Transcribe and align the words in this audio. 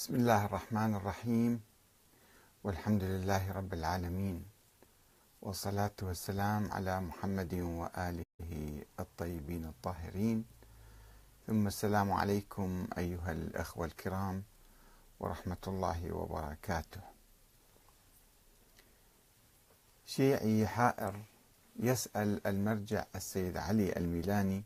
بسم 0.00 0.14
الله 0.14 0.44
الرحمن 0.46 0.94
الرحيم. 0.94 1.60
والحمد 2.64 3.04
لله 3.04 3.52
رب 3.52 3.72
العالمين. 3.72 4.44
والصلاة 5.42 5.92
والسلام 6.02 6.72
على 6.72 7.00
محمد 7.00 7.54
وآله 7.54 8.24
الطيبين 9.00 9.64
الطاهرين. 9.64 10.44
ثم 11.46 11.66
السلام 11.66 12.12
عليكم 12.12 12.88
أيها 12.98 13.32
الأخوة 13.32 13.86
الكرام 13.86 14.42
ورحمة 15.20 15.64
الله 15.68 16.12
وبركاته. 16.12 17.00
شيعي 20.06 20.66
حائر 20.66 21.14
يسأل 21.76 22.46
المرجع 22.46 23.04
السيد 23.14 23.56
علي 23.56 23.92
الميلاني 23.96 24.64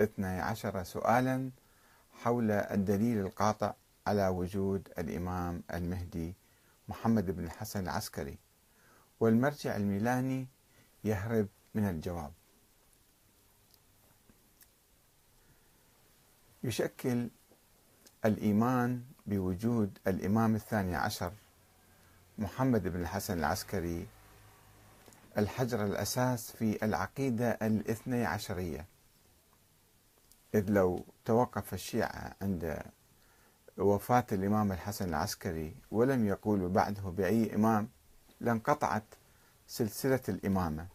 12 0.00 0.84
سؤالا 0.84 1.50
حول 2.22 2.50
الدليل 2.50 3.18
القاطع 3.26 3.74
على 4.06 4.28
وجود 4.28 4.88
الإمام 4.98 5.62
المهدي 5.74 6.34
محمد 6.88 7.30
بن 7.30 7.44
الحسن 7.44 7.82
العسكري 7.82 8.38
والمرجع 9.20 9.76
الميلاني 9.76 10.48
يهرب 11.04 11.48
من 11.74 11.88
الجواب. 11.88 12.32
يشكل 16.64 17.30
الإيمان 18.24 19.04
بوجود 19.26 19.98
الإمام 20.06 20.54
الثاني 20.54 20.96
عشر 20.96 21.32
محمد 22.38 22.88
بن 22.88 23.00
الحسن 23.00 23.38
العسكري 23.38 24.06
الحجر 25.38 25.84
الأساس 25.84 26.50
في 26.52 26.84
العقيدة 26.84 27.50
الاثني 27.50 28.24
عشرية. 28.24 28.86
إذ 30.54 30.70
لو 30.70 31.04
توقف 31.24 31.74
الشيعة 31.74 32.36
عند 32.42 32.82
وفاة 33.78 34.26
الإمام 34.32 34.72
الحسن 34.72 35.08
العسكري 35.08 35.74
ولم 35.90 36.26
يقولوا 36.26 36.68
بعده 36.68 37.02
بأي 37.02 37.54
إمام 37.54 37.88
لانقطعت 38.40 39.04
سلسلة 39.68 40.20
الإمامة. 40.28 40.86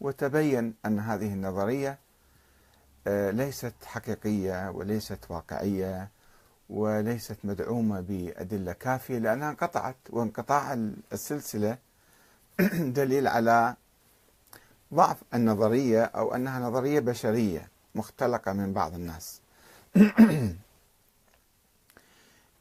وتبين 0.00 0.74
أن 0.86 0.98
هذه 0.98 1.32
النظرية 1.32 1.98
آه، 3.06 3.30
ليست 3.30 3.74
حقيقية 3.84 4.70
وليست 4.70 5.18
واقعية 5.28 6.08
وليست 6.70 7.36
مدعومة 7.44 8.00
بأدلة 8.00 8.72
كافية 8.72 9.18
لأنها 9.18 9.50
انقطعت. 9.50 9.96
وانقطاع 10.10 10.72
السلسلة 11.12 11.78
دليل 12.98 13.28
على 13.28 13.76
ضعف 14.94 15.16
النظرية 15.34 16.04
أو 16.04 16.34
أنها 16.34 16.60
نظرية 16.60 17.00
بشرية 17.00 17.68
مختلقة 17.94 18.52
من 18.52 18.72
بعض 18.72 18.94
الناس. 18.94 19.40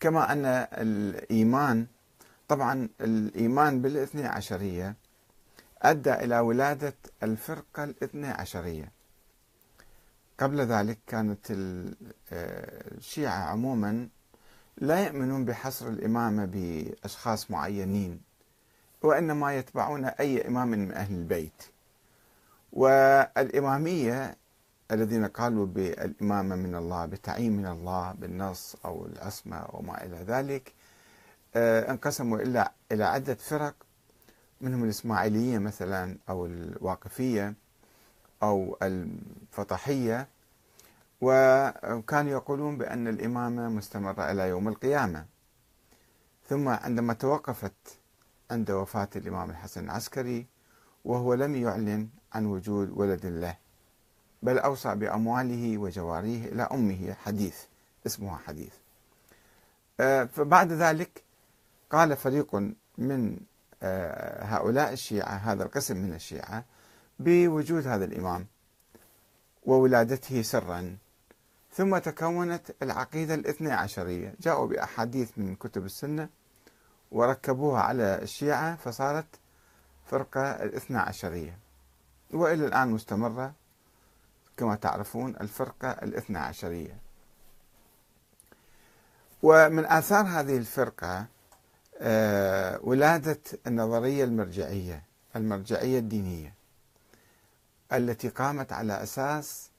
كما 0.01 0.31
أن 0.31 0.45
الإيمان 0.73 1.87
طبعا 2.47 2.89
الإيمان 3.01 3.81
بالاثني 3.81 4.25
عشرية 4.25 4.95
أدى 5.81 6.13
إلى 6.13 6.39
ولادة 6.39 6.93
الفرقة 7.23 7.83
الاثني 7.83 8.27
عشرية. 8.27 8.91
قبل 10.39 10.61
ذلك 10.61 10.97
كانت 11.07 11.45
الشيعة 12.31 13.43
عموما 13.43 14.09
لا 14.77 15.05
يؤمنون 15.07 15.45
بحصر 15.45 15.87
الإمامة 15.87 16.45
بأشخاص 16.45 17.51
معينين 17.51 18.21
وإنما 19.01 19.55
يتبعون 19.55 20.05
أي 20.05 20.47
إمام 20.47 20.67
من 20.67 20.91
أهل 20.91 21.15
البيت. 21.15 21.63
والإمامية 22.73 24.37
الذين 24.91 25.25
قالوا 25.25 25.65
بالإمامة 25.65 26.55
من 26.55 26.75
الله 26.75 27.05
بالتعيين 27.05 27.57
من 27.57 27.65
الله 27.65 28.11
بالنص 28.11 28.75
أو 28.85 29.05
العصمة 29.05 29.67
وما 29.73 30.03
إلى 30.03 30.17
ذلك 30.17 30.73
آه، 31.55 31.91
انقسموا 31.91 32.37
إلى 32.37 32.69
إلى 32.91 33.03
عدة 33.03 33.35
فرق 33.35 33.75
منهم 34.61 34.83
الإسماعيلية 34.83 35.57
مثلا 35.57 36.17
أو 36.29 36.45
الواقفية 36.45 37.53
أو 38.43 38.77
الفطحية 38.81 40.27
وكانوا 41.21 42.31
يقولون 42.31 42.77
بأن 42.77 43.07
الإمامة 43.07 43.69
مستمرة 43.69 44.31
إلى 44.31 44.49
يوم 44.49 44.67
القيامة. 44.67 45.25
ثم 46.49 46.67
عندما 46.67 47.13
توقفت 47.13 47.99
عند 48.51 48.71
وفاة 48.71 49.09
الإمام 49.15 49.49
الحسن 49.49 49.83
العسكري 49.83 50.45
وهو 51.05 51.33
لم 51.33 51.55
يعلن 51.55 52.09
عن 52.33 52.45
وجود 52.45 52.89
ولد 52.89 53.25
له. 53.25 53.57
بل 54.43 54.59
أوصى 54.59 54.95
بأمواله 54.95 55.77
وجواريه 55.77 56.45
إلى 56.45 56.63
أمه. 56.63 57.13
حديث 57.13 57.57
اسمها 58.05 58.37
حديث. 58.37 58.73
آه، 59.99 60.23
فبعد 60.23 60.71
ذلك 60.71 61.23
قال 61.89 62.17
فريق 62.17 62.55
من 62.97 63.37
آه، 63.83 64.43
هؤلاء 64.43 64.93
الشيعة 64.93 65.35
هذا 65.35 65.63
القسم 65.63 65.97
من 65.97 66.13
الشيعة 66.13 66.65
بوجود 67.19 67.87
هذا 67.87 68.05
الإمام 68.05 68.45
وولادته 69.65 70.41
سرا. 70.41 70.97
ثم 71.73 71.97
تكونت 71.97 72.75
العقيدة 72.81 73.33
الاثنى 73.33 73.71
عشرية. 73.71 74.33
جاءوا 74.41 74.67
بأحاديث 74.67 75.31
من 75.37 75.55
كتب 75.55 75.85
السنة 75.85 76.29
وركبوها 77.11 77.81
على 77.81 78.19
الشيعة 78.21 78.75
فصارت 78.75 79.25
فرقة 80.05 80.41
الاثنى 80.41 80.97
عشرية. 80.97 81.57
وإلى 82.33 82.65
الآن 82.65 82.89
مستمرة. 82.89 83.53
كما 84.61 84.75
تعرفون 84.75 85.35
الفرقة 85.41 85.89
الاثنى 85.89 86.37
عشرية. 86.37 86.97
ومن 89.43 89.85
آثار 89.85 90.25
هذه 90.25 90.57
الفرقة 90.57 91.25
آه، 91.97 92.79
ولادة 92.83 93.39
النظرية 93.67 94.23
المرجعية 94.23 95.03
المرجعية 95.35 95.99
الدينية 95.99 96.53
التي 97.93 98.29
قامت 98.29 98.73
على 98.73 99.03
أساس 99.03 99.69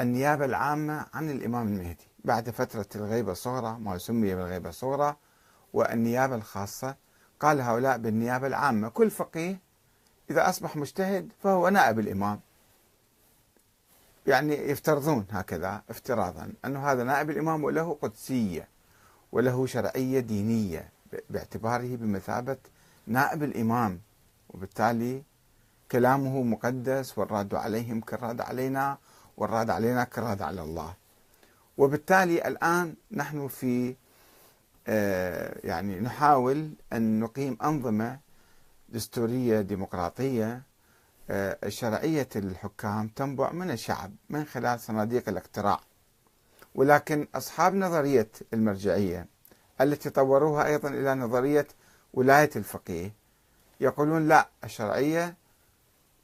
النيابة 0.00 0.44
العامة 0.44 1.06
عن 1.14 1.30
الإمام 1.30 1.68
المهدي. 1.68 2.08
بعد 2.24 2.50
فترة 2.50 2.86
الغيبة 2.94 3.32
الصغرى 3.32 3.78
ما 3.78 3.98
سمي 3.98 4.34
بالغيبة 4.34 4.68
الصغرى 4.68 5.16
والنيابة 5.72 6.34
الخاصة 6.34 6.96
قال 7.40 7.60
هؤلاء 7.60 7.98
بالنيابة 7.98 8.46
العامة 8.46 8.88
كل 8.88 9.10
فقيه 9.10 9.60
إذا 10.30 10.48
أصبح 10.48 10.76
مجتهد 10.76 11.32
فهو 11.42 11.68
نائب 11.68 11.98
الإمام. 11.98 12.40
يعني 14.26 14.54
يفترضون 14.54 15.26
هكذا 15.30 15.82
افتراضا 15.90 16.52
أنه 16.64 16.92
هذا 16.92 17.04
نائب 17.04 17.30
الإمام 17.30 17.64
وله 17.64 17.98
قدسية 18.02 18.68
وله 19.32 19.66
شرعية 19.66 20.20
دينية 20.20 20.88
باعتباره 21.30 21.96
بمثابة 21.96 22.56
نائب 23.06 23.42
الإمام. 23.42 24.00
وبالتالي 24.50 25.22
كلامه 25.92 26.42
مقدس 26.42 27.18
والراد 27.18 27.54
عليهم 27.54 28.00
كالراد 28.00 28.40
علينا 28.40 28.98
والراد 29.36 29.70
علينا 29.70 30.04
كالراد 30.04 30.42
على 30.42 30.62
الله. 30.62 30.94
وبالتالي 31.78 32.48
الآن 32.48 32.94
نحن 33.10 33.48
في 33.48 33.94
آه، 34.88 35.58
يعني 35.64 36.00
نحاول 36.00 36.70
أن 36.92 37.20
نقيم 37.20 37.58
أنظمة 37.62 38.18
دستورية 38.88 39.60
ديمقراطية 39.60 40.52
آه، 40.52 40.60
شرعية 41.68 42.28
الحكام 42.36 43.08
تنبع 43.08 43.52
من 43.52 43.70
الشعب 43.70 44.12
من 44.30 44.44
خلال 44.44 44.80
صناديق 44.80 45.28
الاقتراع. 45.28 45.80
ولكن 46.74 47.28
أصحاب 47.34 47.74
نظرية 47.74 48.28
المرجعية 48.54 49.26
التي 49.80 50.10
طوروها 50.10 50.66
أيضا 50.66 50.88
إلى 50.88 51.14
نظرية 51.14 51.66
ولاية 52.14 52.50
الفقيه 52.56 53.12
يقولون 53.80 54.28
لا 54.28 54.48
الشرعية 54.64 55.36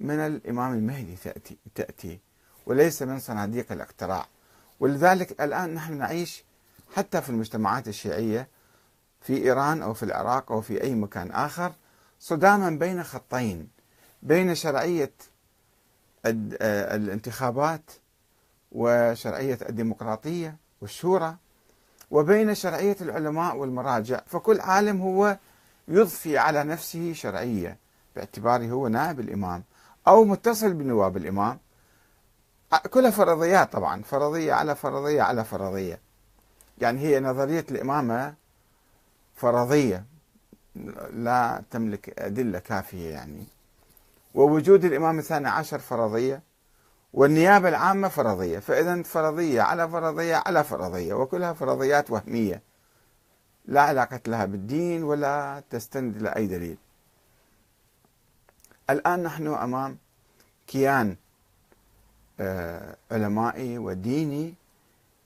من 0.01 0.19
الإمام 0.19 0.75
المهدي 0.75 1.17
تأتي, 1.17 1.57
تأتي 1.75 2.21
وليس 2.67 3.03
من 3.03 3.21
صناديق 3.21 3.73
الاقتراع. 3.73 4.27
ولذلك 4.81 5.43
الآن 5.43 5.75
نحن 5.75 5.99
نعيش 5.99 6.45
حتى 6.97 7.23
في 7.23 7.31
المجتمعات 7.31 7.89
الشيعية 7.89 8.49
في 9.21 9.37
إيران 9.37 9.83
أو 9.83 9.95
في 9.95 10.03
العراق 10.03 10.53
أو 10.53 10.61
في 10.61 10.83
أي 10.83 10.95
مكان 10.95 11.31
آخر 11.31 11.73
صداما 12.21 12.71
بين 12.71 13.03
خطين. 13.03 13.69
بين 14.23 14.55
شرعية 14.55 15.13
آه، 16.27 16.97
الانتخابات 16.97 17.91
وشرعية 18.73 19.59
الديمقراطية 19.69 20.57
والشورى 20.81 21.37
وبين 22.11 22.55
شرعية 22.55 22.97
العلماء 23.01 23.57
والمراجع. 23.57 24.21
فكل 24.27 24.61
عالم 24.61 25.01
هو 25.01 25.39
يضفي 25.89 26.39
على 26.39 26.65
نفسه 26.65 27.13
شرعية 27.13 27.77
باعتباره 28.17 28.71
هو 28.71 28.89
نائب 28.89 29.21
الإمام 29.21 29.63
أو 30.09 30.25
متصل 30.25 30.73
بنواب 30.73 31.17
الإمام. 31.17 31.59
كلها 32.91 33.11
فرضيات 33.11 33.73
طبعا 33.73 34.03
فرضية 34.03 34.53
على 34.53 34.77
فرضية 34.77 35.23
على 35.23 35.45
فرضية. 35.45 36.01
يعني 36.79 37.01
هي 37.01 37.21
نظرية 37.21 37.67
الإمامة 37.71 38.35
فرضية 39.37 40.05
لا 41.13 41.63
تملك 41.71 42.21
أدلة 42.21 42.59
كافية 42.59 43.11
يعني. 43.11 43.47
ووجود 44.35 44.85
الإمام 44.85 45.19
الثاني 45.19 45.49
عشر 45.49 45.79
فرضية 45.79 46.43
والنيابة 47.13 47.69
العامة 47.69 48.09
فرضية 48.09 48.59
فإذا 48.59 49.03
فرضية 49.03 49.63
على 49.63 49.89
فرضية 49.89 50.37
على 50.37 50.65
فرضية 50.65 51.15
وكلها 51.15 51.53
فرضيات 51.53 52.11
وهمية. 52.11 52.63
لا 53.67 53.81
علاقة 53.81 54.21
لها 54.27 54.45
بالدين 54.45 55.03
ولا 55.03 55.63
تستند 55.71 56.17
إلى 56.17 56.29
أي 56.29 56.47
دليل. 56.47 56.77
الآن 58.91 59.23
نحن 59.23 59.47
أمام 59.47 59.99
كيان 60.67 61.17
آه، 62.41 62.97
علمائي 63.11 63.79
وديني 63.79 64.55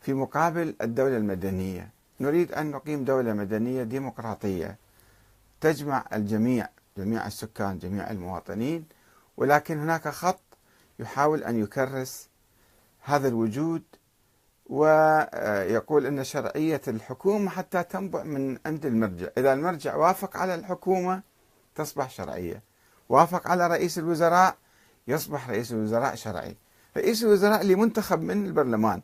في 0.01 0.15
مقابل 0.15 0.75
الدولة 0.81 1.17
المدنية. 1.17 1.91
نريد 2.21 2.53
أن 2.53 2.71
نقيم 2.71 3.05
دولة 3.05 3.33
مدنية 3.33 3.83
ديمقراطية 3.83 4.77
تجمع 5.61 6.05
الجميع 6.13 6.69
جميع 6.97 7.27
السكان 7.27 7.79
جميع 7.79 8.11
المواطنين 8.11 8.85
ولكن 9.37 9.79
هناك 9.79 10.09
خط 10.09 10.41
يحاول 10.99 11.45
أن 11.45 11.63
يكرس 11.63 12.29
هذا 13.05 13.29
الوجود 13.29 13.83
ويقول 14.67 16.07
أن 16.07 16.25
شرعية 16.25 16.81
الحكومة 16.89 17.51
حتى 17.51 17.83
تنبع 17.83 18.23
من 18.23 18.59
عند 18.67 18.87
المرجع. 18.87 19.29
إذا 19.39 19.53
المرجع 19.53 19.97
وافق 19.97 20.37
على 20.37 20.55
الحكومة 20.55 21.23
تصبح 21.75 22.11
شرعية. 22.11 22.63
وافق 23.09 23.49
على 23.49 23.67
رئيس 23.67 23.99
الوزراء 23.99 24.57
يصبح 25.09 25.51
رئيس 25.51 25.73
الوزراء 25.73 26.15
شرعي. 26.15 26.57
رئيس 26.97 27.23
الوزراء 27.23 27.61
اللي 27.61 27.75
منتخب 27.75 28.21
من 28.21 28.47
البرلمان 28.47 29.03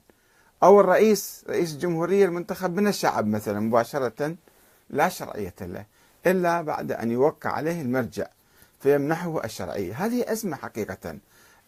أو 0.62 0.81
الرئيس 0.81 1.44
رئيس 1.49 1.73
الجمهورية 1.73 2.25
المنتخب 2.25 2.76
من 2.76 2.88
الشعب 2.88 3.26
مثلا 3.26 3.61
مباشرة 3.61 4.37
لا 4.90 5.08
شرعية 5.08 5.55
له 5.61 5.87
إلا 6.26 6.62
بعد 6.62 6.93
أن 6.93 7.11
يوقع 7.11 7.50
عليه 7.50 7.82
المرجع. 7.82 8.26
فيمنحه 8.82 9.44
الشرعية. 9.44 10.05
هذه 10.06 10.32
أزمة 10.32 10.56
حقيقة 10.56 11.19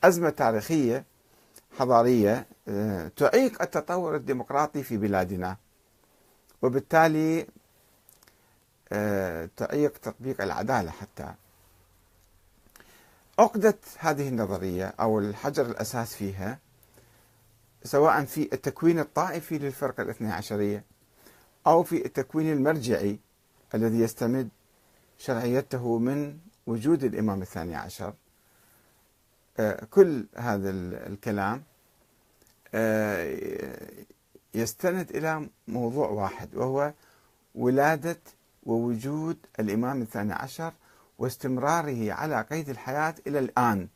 أزمة 0.04 0.30
تاريخية 0.30 1.04
حضارية 1.78 2.46
آه، 2.68 3.10
تعيق 3.16 3.62
التطور 3.62 4.16
الديمقراطي 4.16 4.82
في 4.82 4.96
بلادنا. 4.96 5.56
وبالتالي 6.62 7.46
آه، 8.92 9.48
تعيق 9.56 9.92
تطبيق 9.98 10.42
العدالة 10.42 10.90
حتى. 10.90 11.34
عقدة 13.38 13.78
هذه 13.98 14.28
النظرية 14.28 14.94
أو 15.00 15.18
الحجر 15.18 15.66
الأساس 15.66 16.14
فيها 16.14 16.58
سواء 17.84 18.24
في 18.24 18.52
التكوين 18.52 18.98
الطائفي 18.98 19.58
للفرقة 19.58 20.02
الاثنى 20.02 20.32
عشرية 20.32 20.84
أو 21.66 21.82
في 21.82 22.06
التكوين 22.06 22.52
المرجعي 22.52 23.18
الذي 23.74 24.00
يستمد 24.00 24.48
شرعيته 25.18 25.98
من 25.98 26.38
وجود 26.66 27.04
الإمام 27.04 27.42
الثاني 27.42 27.74
عشر. 27.76 28.14
آه، 29.58 29.84
كل 29.90 30.26
هذا 30.36 30.70
الكلام 31.06 31.62
آه، 32.74 33.78
يستند 34.54 35.10
إلى 35.10 35.48
موضوع 35.68 36.08
واحد 36.08 36.54
وهو 36.54 36.92
ولادة 37.54 38.20
ووجود 38.62 39.36
الإمام 39.60 40.02
الثاني 40.02 40.32
عشر 40.32 40.72
واستمراره 41.18 42.12
على 42.12 42.42
قيد 42.42 42.68
الحياة 42.68 43.14
إلى 43.26 43.38
الآن. 43.38 43.88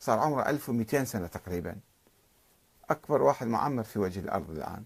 صار 0.00 0.18
عمره 0.18 0.48
1200 0.48 1.04
سنة 1.04 1.26
تقريبا. 1.26 1.76
أكبر 2.90 3.22
واحد 3.22 3.46
معمر 3.46 3.82
في 3.82 3.98
وجه 3.98 4.20
الأرض 4.20 4.50
الآن. 4.50 4.84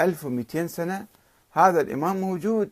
1200 0.00 0.66
سنة 0.66 1.06
هذا 1.50 1.80
الإمام 1.80 2.20
موجود 2.20 2.70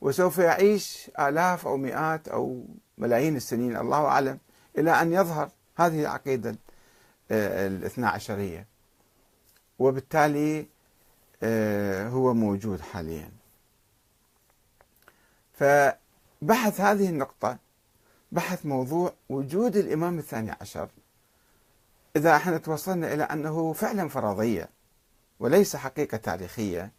وسوف 0.00 0.38
يعيش 0.38 1.10
آلاف 1.20 1.66
أو 1.66 1.76
مئات 1.76 2.28
أو 2.28 2.66
ملايين 2.98 3.36
السنين 3.36 3.76
الله 3.76 4.04
أعلم 4.06 4.38
إلى 4.78 4.90
أن 4.90 5.12
يظهر 5.12 5.50
هذه 5.76 6.00
العقيدة 6.00 6.56
آه، 7.30 7.66
الاثنى 7.66 8.06
عشرية. 8.06 8.66
وبالتالي 9.78 10.66
آه، 11.42 12.08
هو 12.08 12.34
موجود 12.34 12.80
حاليا. 12.80 13.30
فبحث 15.52 16.80
هذه 16.80 17.08
النقطة 17.08 17.58
بحث 18.32 18.66
موضوع 18.66 19.12
وجود 19.28 19.76
الإمام 19.76 20.18
الثاني 20.18 20.50
عشر. 20.60 20.88
إذا 22.16 22.36
إحنا 22.36 22.58
توصلنا 22.58 23.14
إلى 23.14 23.22
أنه 23.22 23.72
فعلا 23.72 24.08
فرضية 24.08 24.68
وليس 25.40 25.76
حقيقة 25.76 26.16
تاريخية 26.16 26.92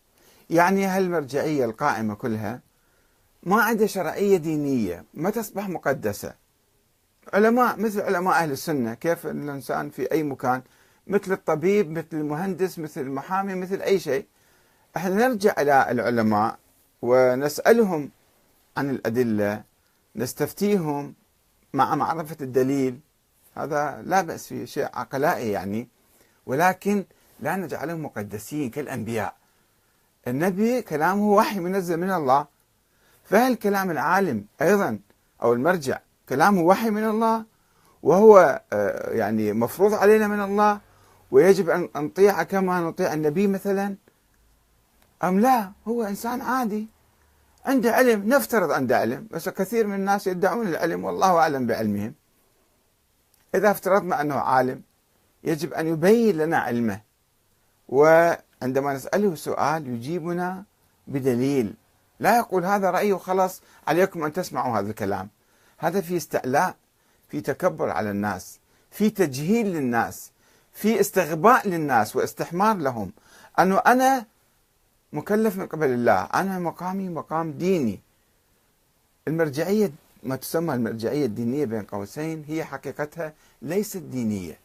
يعني 0.50 0.86
هالمرجعية 0.86 1.66
القائمة 1.66 2.16
كلها 2.16 2.62
ما 3.44 3.62
عندها 3.62 3.88
شرعية 3.88 4.38
دينية. 4.38 5.06
ما 5.13 5.30
تصبح 5.30 5.69
مقدسة. 5.69 6.34
علماء 7.34 7.80
مثل 7.80 8.01
علماء 8.01 8.34
أهل 8.34 8.51
السنة 8.51 8.94
كيف 8.94 9.28
الإنسان 9.28 9.90
في 9.90 10.12
أي 10.12 10.24
مكان 10.24 10.62
مثل 11.07 11.31
الطبيب 11.31 11.92
مثل 11.92 12.07
المهندس 12.13 12.80
مثل 12.80 13.01
المحامي 13.01 13.56
مثل 13.56 13.81
أي 13.81 14.00
شيء. 14.00 14.25
إحنا 14.98 15.28
نرجع 15.28 15.54
إلى 15.60 15.92
العلماء 15.92 16.57
ونسألهم 17.01 18.12
عن 18.78 18.90
الأدلة 18.90 19.63
نستفتيهم 20.16 21.13
مع 21.74 21.96
معرفة 21.96 22.38
الدليل. 22.42 23.00
هذا 23.56 24.01
لا 24.06 24.22
بأس 24.22 24.48
فيه 24.48 24.66
شيء 24.66 24.86
عقلائي 24.94 25.51
يعني. 25.51 25.88
ولكن 26.46 27.06
لا 27.39 27.56
نجعلهم 27.56 28.06
مقدسين 28.06 28.69
كالأنبياء. 28.69 29.36
النبي 30.28 30.81
كلامه 30.81 31.30
وحي 31.30 31.60
منزل 31.60 31.98
من 31.98 32.12
الله. 32.12 32.53
فهل 33.24 33.56
كلام 33.56 33.92
العالم 33.92 34.46
أيضا 34.62 35.00
أو 35.42 35.54
المرجع 35.54 36.00
كلامه 36.30 36.62
وحي 36.62 36.90
من 36.90 37.04
الله؟ 37.04 37.46
وهو 38.04 38.62
آه، 38.74 39.10
يعني 39.10 39.54
مفروض 39.54 39.94
علينا 39.94 40.28
من 40.28 40.42
الله؟ 40.42 40.80
ويجب 41.31 41.70
أن 41.70 41.90
نطيع 41.96 42.44
كما 42.44 42.80
نطيع 42.80 43.14
النبي 43.14 43.48
مثلا؟ 43.48 43.96
أم 45.24 45.40
لا؟ 45.40 45.72
هو 45.88 46.04
إنسان 46.04 46.42
عادي. 46.42 46.88
عنده 47.66 47.92
علم 47.92 48.28
نفترض 48.28 48.72
عنده 48.72 48.98
علم 48.98 49.28
بس 49.31 49.50
كثير 49.50 49.88
من 49.88 49.96
الناس 49.96 50.28
يدعون 50.28 50.68
العلم 50.68 51.04
والله 51.04 51.38
أعلم 51.38 51.68
بعلمهم. 51.68 52.14
إذا 53.56 53.72
افترضنا 53.72 54.22
أنه 54.22 54.36
عالم 54.36 54.81
يجب 55.44 55.74
أن 55.74 55.88
يبين 55.88 56.38
لنا 56.38 56.58
علمه. 56.58 57.02
وعندما 57.90 58.94
نسأله 58.94 59.36
سؤال 59.36 59.88
يجيبنا 59.88 60.64
بدليل. 61.08 61.74
لا 62.19 62.38
يقول 62.38 62.65
هذا 62.65 62.92
رأيي 62.92 63.13
وخلاص 63.13 63.62
عليكم 63.88 64.24
أن 64.24 64.33
تسمعوا 64.33 64.80
هذا 64.80 64.89
الكلام. 64.89 65.30
هذا 65.77 66.01
في 66.01 66.18
استعلاء 66.18 66.75
في 67.30 67.42
تكبر 67.42 67.89
على 67.89 68.12
الناس 68.12 68.60
في 68.92 69.10
تجهيل 69.10 69.68
للناس 69.68 70.31
في 70.74 71.00
استغباء 71.00 71.68
للناس 71.68 72.15
واستحمار 72.15 72.77
لهم. 72.77 73.12
أنه 73.60 73.77
أنا 73.77 74.25
مكلف 75.13 75.57
من 75.57 75.68
قبل 75.68 75.88
الله 75.88 76.24
أنا 76.33 76.60
مقامي 76.60 77.10
مقام 77.10 77.51
ديني. 77.51 78.00
المرجعية 79.27 79.91
ما 80.24 80.36
تسمى 80.36 80.74
المرجعية 80.74 81.25
الدينية 81.25 81.65
بين 81.65 81.84
قوسين 81.84 82.46
هي 82.48 82.63
حقيقتها 82.63 83.34
ليست 83.62 83.98
دينية. 83.98 84.60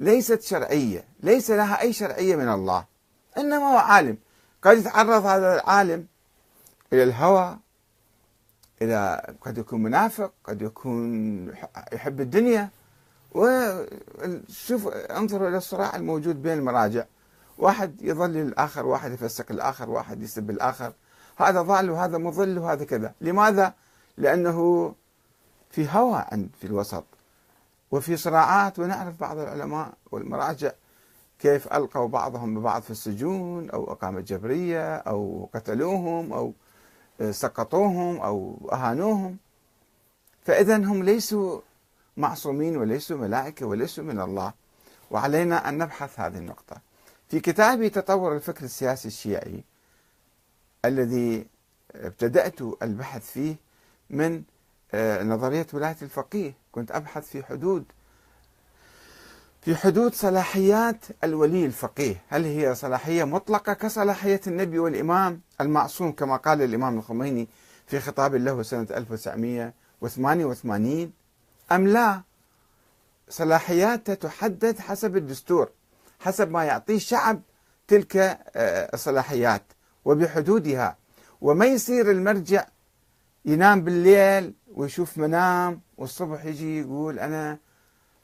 ليست 0.00 0.42
شرعية 0.42 1.04
ليس 1.22 1.50
لها 1.50 1.80
أي 1.80 1.92
شرعية 1.92 2.36
من 2.36 2.48
الله. 2.48 2.84
إنما 3.38 3.72
هو 3.72 3.76
عالم. 3.76 4.18
قد 4.64 4.78
يتعرض 4.78 5.26
هذا 5.26 5.54
العالم 5.54 6.06
إلى 6.92 7.02
الهوى 7.02 7.58
إلى 8.82 9.34
قد 9.40 9.58
يكون 9.58 9.82
منافق 9.82 10.32
قد 10.44 10.62
يكون 10.62 11.48
يحب 11.92 12.20
الدنيا. 12.20 12.68
وشوف 13.32 14.88
انظروا 14.88 15.48
إلى 15.48 15.56
الصراع 15.56 15.96
الموجود 15.96 16.42
بين 16.42 16.58
المراجع. 16.58 17.04
واحد 17.58 18.02
يظل 18.02 18.36
الآخر 18.36 18.86
واحد 18.86 19.12
يفسق 19.12 19.46
الآخر 19.50 19.90
واحد 19.90 20.22
يسب 20.22 20.50
الآخر. 20.50 20.92
هذا 21.36 21.62
ضال 21.62 21.90
وهذا 21.90 22.18
مضل 22.18 22.58
وهذا 22.58 22.84
كذا. 22.84 23.12
لماذا؟ 23.20 23.74
لأنه 24.16 24.94
في 25.70 25.88
هوى 25.90 26.24
عند 26.32 26.48
في 26.60 26.66
الوسط 26.66 27.04
وفي 27.90 28.16
صراعات 28.16 28.78
ونعرف 28.78 29.20
بعض 29.20 29.38
العلماء 29.38 29.92
والمراجع 30.10 30.72
كيف 31.38 31.72
ألقوا 31.72 32.08
بعضهم 32.08 32.60
ببعض 32.60 32.82
في 32.82 32.90
السجون 32.90 33.70
أو 33.70 33.92
أقامة 33.92 34.20
جبرية 34.20 34.96
أو 34.96 35.48
قتلوهم 35.54 36.32
أو 36.32 36.52
سقطوهم 37.30 38.20
أو 38.20 38.68
أهانوهم. 38.72 39.36
فإذا 40.42 40.76
هم 40.76 41.02
ليسوا 41.02 41.60
معصومين 42.16 42.76
وليسوا 42.76 43.16
ملائكة 43.16 43.66
وليسوا 43.66 44.04
من 44.04 44.20
الله. 44.20 44.52
وعلينا 45.10 45.68
أن 45.68 45.78
نبحث 45.78 46.20
هذه 46.20 46.38
النقطة. 46.38 46.76
في 47.28 47.40
كتابي 47.40 47.90
تطور 47.90 48.36
الفكر 48.36 48.64
السياسي 48.64 49.08
الشيعي 49.08 49.64
الذي 50.84 51.46
ابتدأت 51.94 52.60
البحث 52.82 53.30
فيه 53.30 53.56
من 54.10 54.42
آه، 54.94 55.22
نظرية 55.22 55.66
ولاية 55.72 55.96
الفقيه. 56.02 56.54
كنت 56.72 56.90
أبحث 56.90 57.28
في 57.28 57.44
حدود 57.44 57.84
في 59.64 59.76
حدود 59.76 60.14
صلاحيات 60.14 60.96
الولي 61.24 61.66
الفقيه. 61.66 62.22
هل 62.28 62.44
هي 62.44 62.74
صلاحية 62.74 63.24
مطلقة 63.24 63.72
كصلاحية 63.72 64.40
النبي 64.46 64.78
والإمام 64.78 65.40
المعصوم 65.60 66.12
كما 66.12 66.36
قال 66.36 66.62
الإمام 66.62 66.98
الخميني 66.98 67.48
في 67.86 68.00
خطاب 68.00 68.34
له 68.34 68.62
سنة 68.62 68.86
1988 68.90 71.12
أم 71.72 71.86
لا؟ 71.86 72.22
صلاحياته 73.28 74.14
تحدد 74.14 74.78
حسب 74.78 75.16
الدستور 75.16 75.70
حسب 76.20 76.50
ما 76.50 76.64
يعطيه 76.64 76.96
الشعب 76.96 77.40
تلك 77.88 78.16
آه، 78.16 78.90
الصلاحيات 78.94 79.62
وبحدودها. 80.04 80.96
وما 81.40 81.66
يصير 81.66 82.10
المرجع 82.10 82.66
ينام 83.44 83.84
بالليل 83.84 84.54
ويشوف 84.74 85.18
منام 85.18 85.80
والصبح 85.96 86.44
يجي 86.44 86.80
يقول 86.80 87.18
أنا 87.18 87.58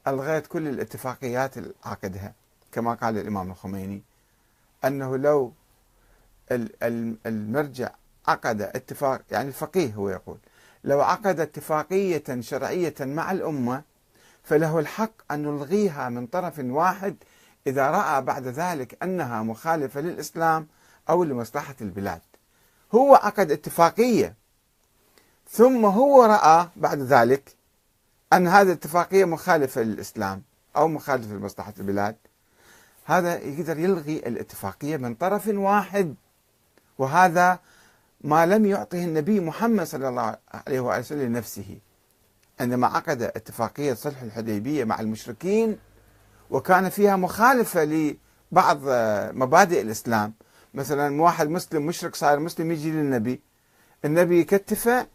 ألغيت 0.06 0.46
كل 0.46 0.68
الاتفاقيات 0.68 1.58
العقدها 1.58 2.34
كما 2.72 2.94
قال 2.94 3.18
الإمام 3.18 3.50
الخميني 3.50 4.02
أنه 4.84 5.16
لو 5.16 5.52
المرجع 7.26 7.90
عقد 8.28 8.62
اتفاق 8.62 9.22
يعني 9.30 9.48
الفقيه 9.48 9.94
هو 9.94 10.08
يقول 10.08 10.38
لو 10.84 11.00
عقد 11.00 11.40
اتفاقية 11.40 12.40
شرعية 12.40 12.94
مع 13.00 13.32
الأمة 13.32 13.82
فله 14.44 14.78
الحق 14.78 15.32
أن 15.32 15.42
نلغيها 15.42 16.08
من 16.08 16.26
طرف 16.26 16.58
واحد 16.58 17.16
إذا 17.66 17.90
رأى 17.90 18.22
بعد 18.22 18.46
ذلك 18.46 19.02
أنها 19.02 19.42
مخالفة 19.42 20.00
للإسلام 20.00 20.66
أو 21.10 21.24
لمصلحة 21.24 21.74
البلاد. 21.80 22.20
هو 22.94 23.14
عقد 23.14 23.50
اتفاقية 23.50 24.34
ثم 25.50 25.84
هو 25.84 26.24
رأى 26.24 26.68
بعد 26.76 26.98
ذلك 26.98 27.56
أن 28.32 28.48
هذه 28.48 28.66
الاتفاقية 28.66 29.24
مخالفة 29.24 29.82
للإسلام 29.82 30.42
أو 30.76 30.88
مخالفة 30.88 31.34
لمصلحة 31.34 31.74
البلاد. 31.78 32.16
هذا 33.04 33.38
يقدر 33.38 33.78
يلغي 33.78 34.16
الاتفاقية 34.16 34.96
من 34.96 35.14
طرف 35.14 35.48
واحد 35.48 36.14
وهذا 36.98 37.58
ما 38.20 38.46
لم 38.46 38.66
يعطه 38.66 39.04
النبي 39.04 39.40
محمد 39.40 39.86
صلى 39.86 40.08
الله 40.08 40.36
عليه 40.54 40.80
وسلم 40.80 41.22
لنفسه. 41.22 41.78
عندما 42.60 42.86
عقد 42.86 43.22
اتفاقية 43.22 43.94
صلح 43.94 44.22
الحديبية 44.22 44.84
مع 44.84 45.00
المشركين 45.00 45.78
وكان 46.50 46.88
فيها 46.88 47.16
مخالفة 47.16 47.84
لبعض 47.84 48.78
مبادئ 49.36 49.80
الإسلام. 49.80 50.34
مثلا 50.74 51.22
واحد 51.22 51.48
مسلم 51.48 51.86
مشرك 51.86 52.14
صار 52.14 52.38
مسلم 52.38 52.72
يجي 52.72 52.90
للنبي. 52.90 53.40
النبي 54.04 54.40
يكتفه 54.40 55.06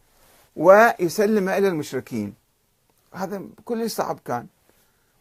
ويسلمه 0.56 1.58
إلى 1.58 1.68
المشركين. 1.68 2.34
هذا 3.16 3.42
كل 3.66 3.92
صعب 3.92 4.20
كان. 4.26 4.48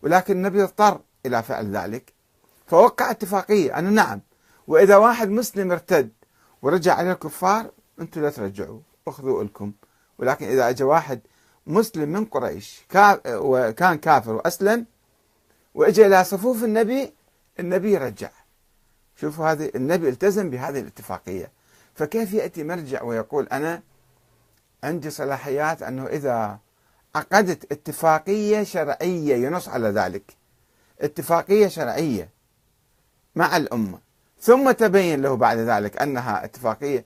ولكن 0.03 0.37
النبي 0.37 0.63
اضطر 0.63 1.01
إلى 1.27 1.43
فعل 1.43 1.77
ذلك. 1.77 2.13
فوقع 2.67 3.11
اتفاقية. 3.11 3.79
أنه 3.79 3.91
نعم. 3.91 4.21
وإذا 4.67 4.97
واحد 4.97 5.29
مسلم 5.29 5.73
ارتد 5.73 6.11
ورجع 6.63 6.95
على 6.95 7.13
الكفار 7.13 7.71
أنتم 8.01 8.23
لا 8.23 8.31
ترجعوا. 8.31 8.81
اخذوا 9.09 9.45
لكم. 9.45 9.73
ولكن 10.19 10.47
إذا 10.47 10.69
أجى 10.69 10.85
واحد 10.85 11.21
مسلم 11.67 12.09
من 12.09 12.25
قريش 12.25 12.87
وكان 13.27 13.99
كافر 13.99 14.33
وأسلم 14.33 14.87
وإجى 15.75 16.07
إلى 16.07 16.25
صفوف 16.25 16.65
النبي 16.65 17.13
النبي 17.61 17.93
يرجع 17.93 18.31
شوفوا 19.17 19.53
هذه 19.53 19.71
النبي 19.75 20.09
التزم 20.09 20.51
بهذه 20.51 20.81
الاتفاقية. 20.81 21.51
فكيف 21.95 22.33
يأتي 22.33 22.65
مرجع 22.65 23.03
ويقول 23.03 23.49
أنا 23.49 23.83
عندي 24.85 25.11
صلاحيات 25.11 25.83
أنه 25.83 26.07
إذا 26.07 26.59
عقدت 27.15 27.73
اتفاقية 27.73 28.63
شرعية 28.63 29.37
ينص 29.47 29.69
على 29.69 29.89
ذلك. 29.89 30.37
اتفاقية 31.01 31.69
شرعية 31.69 32.29
مع 33.35 33.57
الأمة. 33.57 33.99
ثم 34.41 34.71
تبين 34.71 35.23
له 35.23 35.37
بعد 35.37 35.59
ذلك 35.59 36.03
أنها 36.03 36.45
اتفاقية 36.45 37.05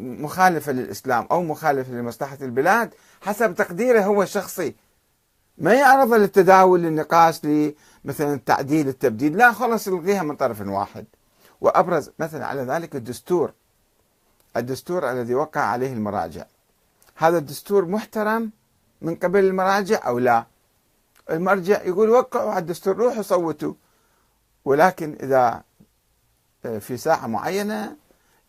مخالفة 0.00 0.72
للإسلام 0.72 1.26
أو 1.30 1.42
مخالفة 1.42 1.92
لمصلحة 1.92 2.38
البلاد 2.42 2.94
حسب 3.20 3.54
تقديره 3.54 4.00
هو 4.00 4.22
الشخصي. 4.22 4.74
ما 5.58 5.74
يعرض 5.74 6.14
للتداول 6.14 6.82
للنقاش 6.82 7.40
مثلا 8.04 8.34
التعديل 8.34 8.88
التبديل. 8.88 9.36
لا 9.36 9.52
خلص 9.52 9.86
يلغيها 9.86 10.22
من 10.22 10.36
طرف 10.36 10.60
واحد. 10.60 11.04
وأبرز 11.60 12.10
مثلا 12.18 12.46
على 12.46 12.62
ذلك 12.62 12.96
الدستور. 12.96 13.52
الدستور 14.56 15.10
الذي 15.10 15.34
وقع 15.34 15.60
عليه 15.60 15.92
المراجع. 15.92 16.44
هذا 17.14 17.38
الدستور 17.38 17.84
محترم 17.84 18.50
من 19.02 19.14
قبل 19.14 19.44
المراجع 19.44 20.06
أو 20.06 20.18
لا. 20.18 20.46
المرجع 21.30 21.82
يقول 21.82 22.10
وقعوا 22.10 22.50
على 22.50 22.58
الدستور 22.58 22.96
روحوا 22.96 23.22
صوتوا. 23.22 23.74
ولكن 24.64 25.16
إذا 25.22 25.62
آه، 26.64 26.78
في 26.78 26.96
ساعة 26.96 27.26
معينة 27.26 27.96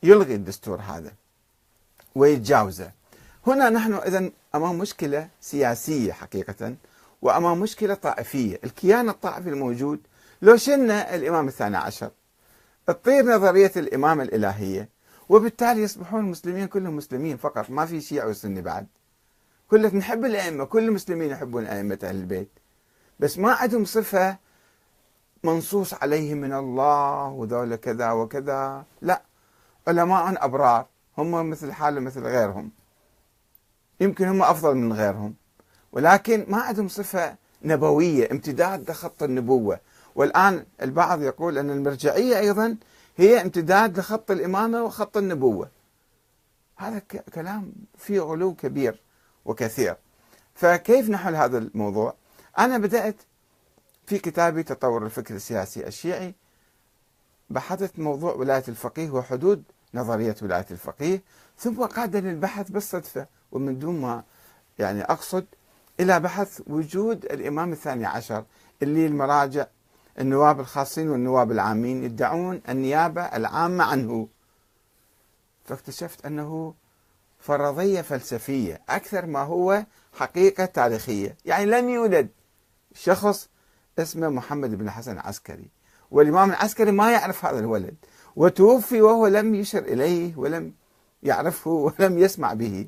يلغي 0.04 0.36
الدستور 0.36 0.80
هذا 0.82 1.14
ويتجاوزه. 2.16 2.92
هنا 3.48 3.70
نحن 3.70 3.94
إذا 3.94 4.30
أمام 4.56 4.78
مشكلة 4.78 5.28
سياسية 5.42 6.12
حقيقة 6.14 6.76
وأمام 7.22 7.60
مشكلة 7.60 7.94
طائفية. 7.94 8.60
الكيان 8.64 9.10
الطائفي 9.10 9.50
الموجود 9.50 10.00
لو 10.42 10.58
شلنا 10.58 11.16
الإمام 11.16 11.48
الثاني 11.48 11.78
عشر 11.78 12.12
تطير 12.88 13.26
نظرية 13.26 13.72
الإمامة 13.76 14.24
الإلهية 14.24 14.90
وبالتالي 15.30 15.82
يصبحون 15.82 16.20
المسلمين 16.20 16.68
كلهم 16.68 16.96
مسلمين 16.96 17.38
فقط 17.38 17.70
ما 17.70 17.86
في 17.86 18.02
شيعة 18.02 18.28
وسني 18.28 18.62
بعد. 18.62 18.88
كلنا 19.72 19.96
نحب 19.96 20.26
الأئمة 20.26 20.64
كل 20.66 20.84
المسلمين 20.84 21.32
يحبون 21.32 21.66
أئمة 21.66 22.00
أهل 22.04 22.16
البيت. 22.16 22.50
بس 23.20 23.38
ما 23.38 23.52
عندهم 23.54 23.86
صفة 23.86 24.38
منصوص 25.44 25.94
عليهم 25.94 26.38
من 26.38 26.54
الله 26.54 27.28
وذولا 27.28 27.76
كذا 27.76 28.12
وكذا. 28.12 28.86
لا 29.02 29.22
علماء 29.88 30.46
أبرار 30.46 30.86
هم 31.18 31.50
مثل 31.50 31.72
حالهم 31.72 32.04
مثل 32.04 32.24
غيرهم. 32.24 32.72
يمكن 34.00 34.26
هم 34.28 34.44
أفضل 34.44 34.76
من 34.76 34.94
غيرهم. 34.94 35.34
ولكن 35.92 36.46
ما 36.48 36.62
عندهم 36.62 36.88
صفة 36.88 37.36
نبوية 37.64 38.32
امتداد 38.32 38.90
لخط 38.90 39.24
النبوة. 39.24 39.80
والآن 40.16 40.66
البعض 40.82 41.22
يقول 41.22 41.58
أن 41.58 41.70
المرجعية 41.70 42.40
أيضا 42.40 42.78
هي 43.18 43.42
امتداد 43.42 44.00
لخط 44.00 44.32
الإمامة 44.32 44.84
وخط 44.84 45.18
النبوة. 45.18 45.70
هذا 46.78 47.00
كلام 47.34 47.74
فيه 47.98 48.20
غلو 48.20 48.54
كبير. 48.54 49.02
وكثير. 49.46 49.96
فكيف 50.56 51.10
نحل 51.10 51.36
هذا 51.36 51.58
الموضوع؟ 51.58 52.16
أنا 52.60 52.78
بدأت 52.78 53.16
في 54.08 54.20
كتابي 54.20 54.64
تطور 54.64 55.06
الفكر 55.06 55.36
السياسي 55.36 55.88
الشيعي 55.88 56.36
بحثت 57.50 58.00
موضوع 58.00 58.34
ولاية 58.34 58.64
الفقيه 58.68 59.10
وحدود 59.10 59.64
نظرية 59.94 60.36
ولاية 60.42 60.66
الفقيه 60.72 61.24
ثم 61.58 61.84
قادني 61.86 62.32
البحث 62.32 62.70
بالصدفة 62.70 63.28
ومن 63.52 63.80
دون 63.80 64.02
ما 64.02 64.24
يعني 64.80 65.04
أقصد 65.04 65.46
إلى 66.00 66.20
بحث 66.20 66.62
وجود 66.68 67.26
الإمام 67.26 67.72
الثاني 67.72 68.06
عشر 68.06 68.44
اللي 68.84 69.06
المراجع 69.08 69.68
النواب 70.20 70.60
الخاصين 70.60 71.10
والنواب 71.10 71.52
العامين 71.52 72.04
يدعون 72.04 72.62
النيابة 72.70 73.22
العامة 73.22 73.84
عنه. 73.84 74.28
فاكتشفت 75.66 76.26
أنه 76.26 76.74
فرضية 77.42 78.02
فلسفية 78.02 78.82
أكثر 78.90 79.26
ما 79.26 79.40
هو 79.40 79.86
حقيقة 80.14 80.66
تاريخية. 80.66 81.38
يعني 81.46 81.66
لم 81.66 81.90
يولد 81.90 82.30
شخص 82.94 83.50
اسمه 84.00 84.30
محمد 84.30 84.78
بن 84.78 84.90
حسن 84.90 85.12
العسكري 85.12 85.70
والإمام 86.12 86.50
العسكري 86.50 86.92
ما 86.92 87.12
يعرف 87.12 87.46
هذا 87.46 87.60
الولد 87.60 87.96
وتوفي 88.36 89.02
وهو 89.02 89.28
لم 89.28 89.56
يشر 89.56 89.80
إليه 89.80 90.38
ولم 90.38 90.74
يعرفه 91.24 91.72
ولم 91.72 92.18
يسمع 92.18 92.54
به 92.54 92.88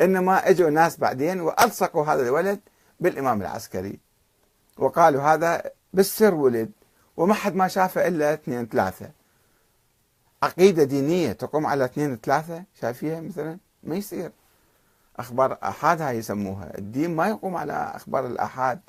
إنما 0.00 0.48
إجوا 0.48 0.70
ناس 0.70 0.96
بعدين 0.96 1.40
وألصقوا 1.40 2.04
هذا 2.04 2.22
الولد 2.22 2.60
بالإمام 3.00 3.42
العسكري. 3.42 3.98
وقالوا 4.78 5.22
هذا 5.22 5.62
بالسر 5.92 6.34
ولد 6.34 6.70
وما 7.16 7.34
حد 7.34 7.54
ما 7.54 7.68
شافه 7.68 8.08
إلا 8.08 8.34
اثنين 8.34 8.66
ثلاثة. 8.66 9.10
عقيدة 10.42 10.84
دينية 10.84 11.32
تقوم 11.32 11.66
على 11.66 11.84
اثنين 11.84 12.16
ثلاثة 12.16 12.64
شايفيها 12.80 13.20
مثلا؟ 13.20 13.58
ما 13.84 13.96
يصير. 13.96 14.32
أخبار 15.16 15.58
أحاد 15.62 16.02
هاي 16.02 16.18
يسموها. 16.18 16.78
الدين 16.78 17.16
ما 17.16 17.28
يقوم 17.28 17.56
على 17.56 17.72
أخبار 17.72 18.26
الأحاد 18.26 18.80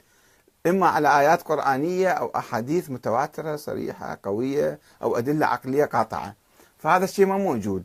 إما 0.67 0.87
على 0.87 1.19
آيات 1.19 1.41
قرآنية 1.41 2.09
أو 2.09 2.31
أحاديث 2.35 2.89
متواترة 2.89 3.55
صريحة 3.55 4.19
قوية 4.23 4.79
أو 5.01 5.17
أدلة 5.17 5.45
عقلية 5.45 5.85
قاطعة. 5.85 6.35
فهذا 6.77 7.03
الشيء 7.03 7.25
ما 7.25 7.37
موجود. 7.37 7.83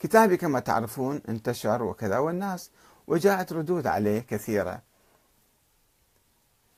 كتابي 0.00 0.36
كما 0.36 0.60
تعرفون 0.60 1.22
انتشر 1.28 1.82
وكذا 1.82 2.18
والناس 2.18 2.70
وجاءت 3.06 3.52
ردود 3.52 3.86
عليه 3.86 4.20
كثيرة. 4.20 4.80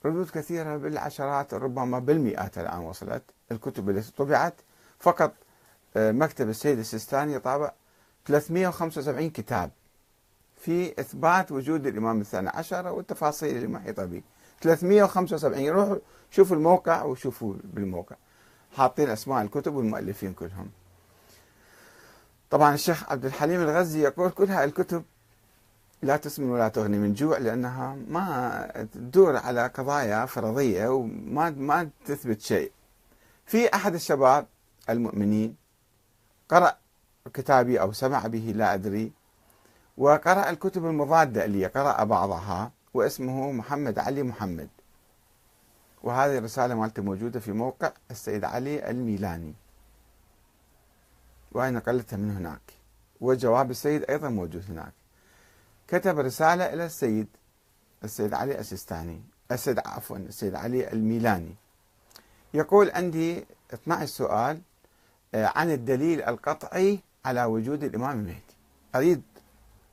ردود 0.05 0.29
كثيرة 0.29 0.77
بالعشرات 0.77 1.53
ربما 1.53 1.99
بالمئات 1.99 2.57
الآن 2.57 2.79
وصلت. 2.79 3.23
الكتب 3.51 3.89
التي 3.89 4.11
طبعت 4.11 4.53
فقط 4.99 5.33
آه، 5.97 6.11
مكتب 6.11 6.49
السيد 6.49 6.79
السيستاني 6.79 7.39
طابع 7.39 7.71
375 8.25 9.29
كتاب 9.29 9.71
في 10.57 10.99
إثبات 10.99 11.51
وجود 11.51 11.87
الإمام 11.87 12.21
الثاني 12.21 12.49
عشر 12.49 12.87
والتفاصيل 12.87 13.57
المحيطة 13.57 14.05
به 14.05 14.21
375 14.61 15.69
روحوا 15.69 15.97
شوفوا 16.31 16.57
الموقع 16.57 17.03
وشوفوا 17.03 17.53
بالموقع. 17.63 18.15
حاطين 18.75 19.09
أسماء 19.09 19.41
الكتب 19.41 19.75
والمؤلفين 19.75 20.33
كلهم. 20.33 20.69
طبعا 22.49 22.73
الشيخ 22.73 23.11
عبد 23.11 23.25
الحليم 23.25 23.61
الغزي 23.61 24.01
يقول 24.01 24.29
كل 24.29 24.45
هاي 24.45 24.65
الكتب 24.65 25.03
لا 26.01 26.17
تسمن 26.17 26.49
ولا 26.49 26.67
تغني 26.67 26.97
من 26.97 27.13
جوع 27.13 27.37
لأنها 27.37 27.97
ما 28.07 28.87
تدور 28.93 29.37
على 29.37 29.67
قضايا 29.67 30.25
فرضية 30.25 30.87
وما 30.87 31.49
ما 31.49 31.89
تثبت 32.05 32.41
شيء. 32.41 32.71
في 33.45 33.73
أحد 33.73 33.93
الشباب 33.93 34.47
المؤمنين 34.89 35.55
قرأ 36.49 36.77
كتابي 37.33 37.81
أو 37.81 37.91
سمع 37.91 38.27
به 38.27 38.53
لا 38.55 38.73
أدري. 38.73 39.11
وقرأ 39.97 40.49
الكتب 40.49 40.85
المضادة 40.85 41.45
لي 41.45 41.65
قرأ 41.65 42.03
بعضها 42.03 42.71
واسمه 42.93 43.51
محمد 43.51 43.99
علي 43.99 44.23
محمد. 44.23 44.69
وهذه 46.03 46.37
الرسالة 46.37 46.75
مالته 46.75 47.03
موجودة 47.03 47.39
في 47.39 47.51
موقع 47.51 47.91
السيد 48.11 48.43
علي 48.43 48.89
الميلاني. 48.89 49.53
وأنا 51.51 51.79
نقلتها 51.79 52.17
من 52.17 52.31
هناك؟ 52.31 52.61
وجواب 53.21 53.71
السيد 53.71 54.03
أيضا 54.09 54.29
موجود 54.29 54.63
هناك. 54.69 54.93
كتب 55.87 56.19
رسالة 56.19 56.73
إلى 56.73 56.85
السيد 56.85 57.27
السيد 58.03 58.33
علي 58.33 58.59
السيستاني 58.59 59.21
السيد 59.51 59.79
عفوا 59.85 60.17
السيد 60.17 60.55
علي 60.55 60.91
الميلاني. 60.91 61.55
يقول 62.53 62.91
عندي 62.91 63.45
12 63.73 64.05
سؤال 64.05 64.61
آه، 65.35 65.51
عن 65.55 65.71
الدليل 65.71 66.21
القطعي 66.21 66.99
على 67.25 67.45
وجود 67.45 67.83
الإمام 67.83 68.19
المهدي. 68.19 68.55
أريد 68.95 69.21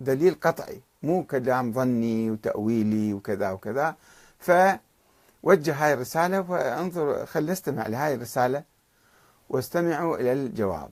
دليل 0.00 0.34
قطعي 0.40 0.80
مو 1.02 1.24
كلام 1.24 1.72
ظني 1.72 2.30
وتأويلي 2.30 3.14
وكذا 3.14 3.50
وكذا. 3.50 3.96
فوجه 4.38 5.74
هاي 5.74 5.92
الرسالة 5.92 6.50
وانظر 6.50 7.26
خل 7.26 7.46
نستمع 7.46 7.86
لهاي 7.86 8.14
الرسالة 8.14 8.64
واستمعوا 9.48 10.16
إلى 10.16 10.32
الجواب. 10.32 10.90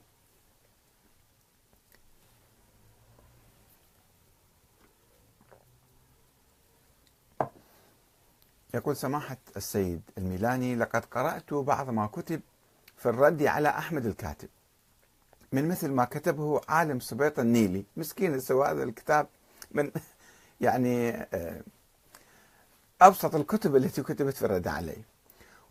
يقول 8.73 8.95
سماحة 8.95 9.37
السيد 9.57 10.01
الميلاني 10.17 10.75
لقد 10.75 11.05
قرأت 11.05 11.53
بعض 11.53 11.89
ما 11.89 12.07
كتب 12.07 12.41
في 12.97 13.09
الرد 13.09 13.43
على 13.43 13.69
أحمد 13.69 14.05
الكاتب. 14.05 14.49
من 15.55 15.67
مثل 15.67 15.91
ما 15.91 16.05
كتبه 16.05 16.61
عالم 16.69 16.99
سبيط 16.99 17.39
النيلي. 17.39 17.85
مسكين 17.97 18.39
سوى 18.39 18.67
هذا 18.67 18.83
الكتاب 18.83 19.27
من 19.71 19.91
يعني 20.61 21.09
آه، 21.33 21.61
أبسط 23.01 23.35
الكتب 23.35 23.75
التي 23.75 24.03
كتبت 24.03 24.33
في 24.33 24.45
الرد 24.45 24.67
عليه. 24.67 25.03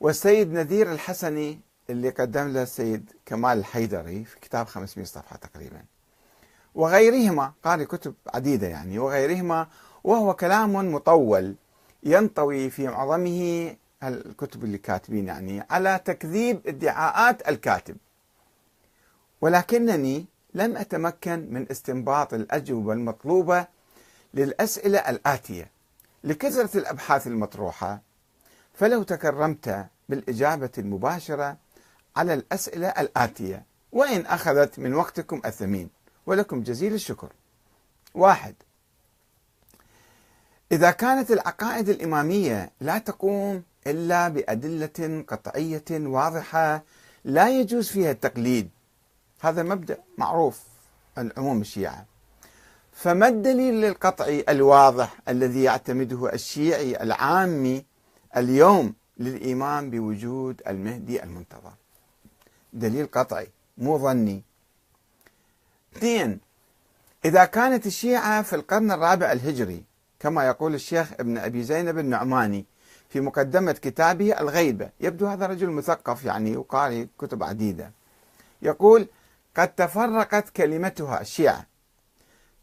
والسيد 0.01 0.53
نذير 0.53 0.93
الحسني 0.93 1.61
اللي 1.91 2.11
قدم 2.11 2.49
له 2.49 2.63
السيد 2.63 3.13
كمال 3.27 3.59
الحيدري 3.59 4.25
في 4.25 4.41
كتاب 4.41 4.67
500 4.67 5.07
صفحة 5.07 5.37
تقريبا. 5.37 5.85
وغيرهما 6.75 7.53
قاري 7.65 7.85
كتب 7.85 8.15
عديدة 8.35 8.67
يعني 8.67 8.99
وغيرهما 8.99 9.67
وهو 10.05 10.35
كلام 10.35 10.95
مطول 10.95 11.55
ينطوي 12.03 12.71
في 12.71 12.89
معظمه 12.89 13.77
الكتب 14.03 14.65
اللي 14.65 14.79
كاتبين 14.79 15.27
يعني 15.27 15.67
على 15.71 16.01
تكذيب 16.05 16.61
ادعاءات 16.67 17.49
الكاتب. 17.49 17.97
ولكنني 19.45 20.27
لم 20.55 20.77
أتمكن 20.77 21.49
من 21.51 21.71
استنباط 21.71 22.35
الأجوبة 22.35 22.93
المطلوبة 22.93 23.67
للأسئلة 24.35 24.99
الآتية. 24.99 25.71
لكثرة 26.25 26.79
الأبحاث 26.79 27.27
المطروحة 27.27 28.03
فلو 28.75 29.03
تكرمت 29.03 29.87
بالإجابة 30.09 30.71
المباشرة 30.79 31.57
على 32.17 32.35
الأسئلة 32.35 32.89
الآتية 32.89 33.65
وإن 33.93 34.27
أخذت 34.27 34.79
من 34.79 34.95
وقتكم 34.95 35.43
الثمين 35.45 35.89
ولكم 36.27 36.63
جزيل 36.63 36.95
الشكر. 36.95 37.33
واحد. 38.15 38.55
إذا 40.73 40.91
كانت 40.91 41.31
العقائد 41.31 41.89
الإمامية 41.89 42.71
لا 42.81 42.99
تقوم 42.99 43.63
إلا 43.87 44.29
بأدلة 44.29 45.25
قطعية 45.29 45.85
واضحة 45.91 46.83
لا 47.25 47.61
يجوز 47.61 47.89
فيها 47.89 48.11
التقليد 48.11 48.71
هذا 49.45 49.63
مبدأ 49.63 49.99
معروف 50.19 50.61
عند 51.17 51.33
عموم 51.37 51.61
الشيعة. 51.61 52.07
فما 52.93 53.29
الدليل 53.29 53.85
القطعي 53.85 54.45
الواضح 54.49 55.21
الذي 55.29 55.63
يعتمده 55.63 56.33
الشيعي 56.33 57.03
العامي 57.03 57.85
اليوم 58.37 58.95
للإيمان 59.19 59.91
بوجود 59.91 60.63
المهدي 60.67 61.23
المنتظر؟ 61.23 61.73
دليل 62.73 63.07
قطعي 63.07 63.49
مو 63.79 63.99
ظني. 63.99 64.43
اثنين 65.97 66.41
إذا 67.25 67.45
كانت 67.45 67.87
الشيعة 67.87 68.43
في 68.43 68.57
القرن 68.57 68.93
الرابع 68.93 69.33
الهجري 69.33 69.85
كما 70.21 70.47
يقول 70.47 70.75
الشيخ 70.75 71.13
ابن 71.13 71.39
أبي 71.39 71.63
زينب 71.63 71.99
النعماني 71.99 72.65
في 73.09 73.21
مقدمة 73.21 73.73
كتابه 73.73 74.41
الغيبة 74.41 74.91
يبدو 75.01 75.27
هذا 75.27 75.47
رجل 75.47 75.71
مثقف 75.71 76.25
يعني 76.25 76.57
وقارئ 76.57 77.07
كتب 77.19 77.43
عديدة. 77.43 77.93
يقول 78.63 79.09
قد 79.57 79.75
تفرقت 79.75 80.49
كلمتها 80.49 81.21
الشيعة 81.21 81.67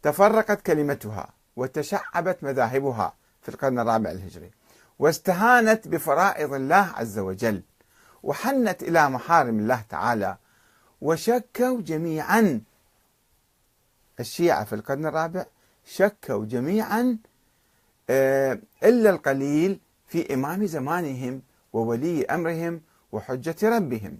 تفرقت 0.02 0.60
كلمتها 0.66 1.28
وتشعبت 1.56 2.44
مذاهبها 2.44 3.14
في 3.42 3.48
القرن 3.48 3.78
الرابع 3.78 4.10
الهجري. 4.10 4.50
واستهانت 4.98 5.88
بفرائض 5.88 6.54
الله 6.54 6.92
عز 6.96 7.18
وجل 7.18 7.62
وحنت 8.22 8.82
إلى 8.82 9.10
محارم 9.10 9.58
الله 9.58 9.82
تعالى 9.88 10.36
وشكوا 11.00 11.80
جميعا. 11.80 12.60
الشيعة 14.20 14.64
في 14.64 14.74
القرن 14.74 15.06
الرابع 15.06 15.44
شكوا 15.86 16.44
جميعا 16.44 17.18
آه، 18.10 18.58
إلا 18.84 19.10
القليل 19.10 19.80
في 20.06 20.34
إمام 20.34 20.66
زمانهم 20.66 21.42
وولي 21.72 22.24
أمرهم 22.24 22.80
وحجة 23.12 23.56
ربهم. 23.62 24.18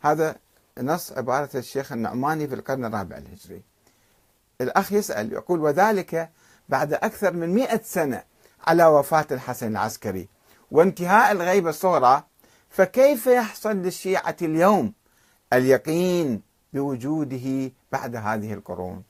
هذا 0.00 0.36
نص 0.80 1.12
عبارة 1.12 1.48
الشيخ 1.54 1.92
النعماني 1.92 2.48
في 2.48 2.54
القرن 2.54 2.84
الرابع 2.84 3.16
الهجري. 3.16 3.62
الأخ 4.60 4.92
يسأل 4.92 5.32
يقول 5.32 5.60
وذلك 5.60 6.30
بعد 6.68 6.92
أكثر 6.92 7.32
من 7.32 7.54
مئة 7.54 7.80
سنة 7.84 8.22
على 8.66 8.86
وفاة 8.86 9.26
الحسن 9.30 9.66
العسكري 9.66 10.28
وانتهاء 10.70 11.32
الغيبة 11.32 11.70
الصغرى 11.70 12.24
فكيف 12.70 13.26
يحصل 13.26 13.76
للشيعة 13.76 14.36
اليوم 14.42 14.92
اليقين 15.52 16.42
بوجوده 16.72 17.72
بعد 17.92 18.16
هذه 18.16 18.54
القرون؟ 18.54 19.02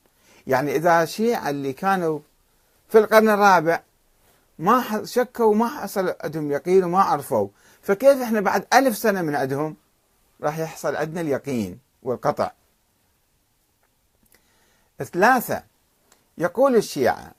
يعني 0.47 0.75
إذا 0.75 1.03
الشيعة 1.03 1.49
اللي 1.49 1.73
كانوا 1.73 2.19
في 2.89 2.97
القرن 2.97 3.29
الرابع 3.29 3.81
ما 4.59 5.01
شكوا 5.03 5.55
ما 5.55 5.67
حصل 5.67 6.15
عندهم 6.23 6.51
يقين 6.51 6.83
وما 6.83 7.01
عرفوا 7.01 7.47
فكيف 7.81 8.21
إحنا 8.21 8.41
بعد 8.41 8.65
ألف 8.73 8.97
سنة 8.97 9.21
من 9.21 9.35
عندهم 9.35 9.75
راح 10.41 10.59
يحصل 10.59 10.95
عندنا 10.95 11.21
اليقين 11.21 11.79
والقطع. 12.03 12.51
ثلاثة 14.97 15.63
يقول 16.37 16.75
الشيعة 16.75 17.31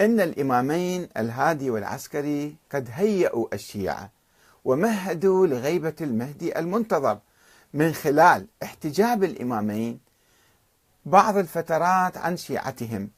إن 0.00 0.20
الإمامين 0.20 1.08
الهادي 1.16 1.70
والعسكري 1.70 2.56
قد 2.72 2.88
هيئوا 2.92 3.54
الشيعة 3.54 4.10
ومهدوا 4.64 5.46
لغيبة 5.46 5.94
المهدي 6.00 6.58
المنتظر 6.58 7.18
من 7.74 7.92
خلال 7.92 8.46
احتجاب 8.62 9.24
الإمامين 9.24 10.00
بعض 11.04 11.36
الفترات 11.36 12.16
عن 12.16 12.36
شيعتهم 12.36 13.10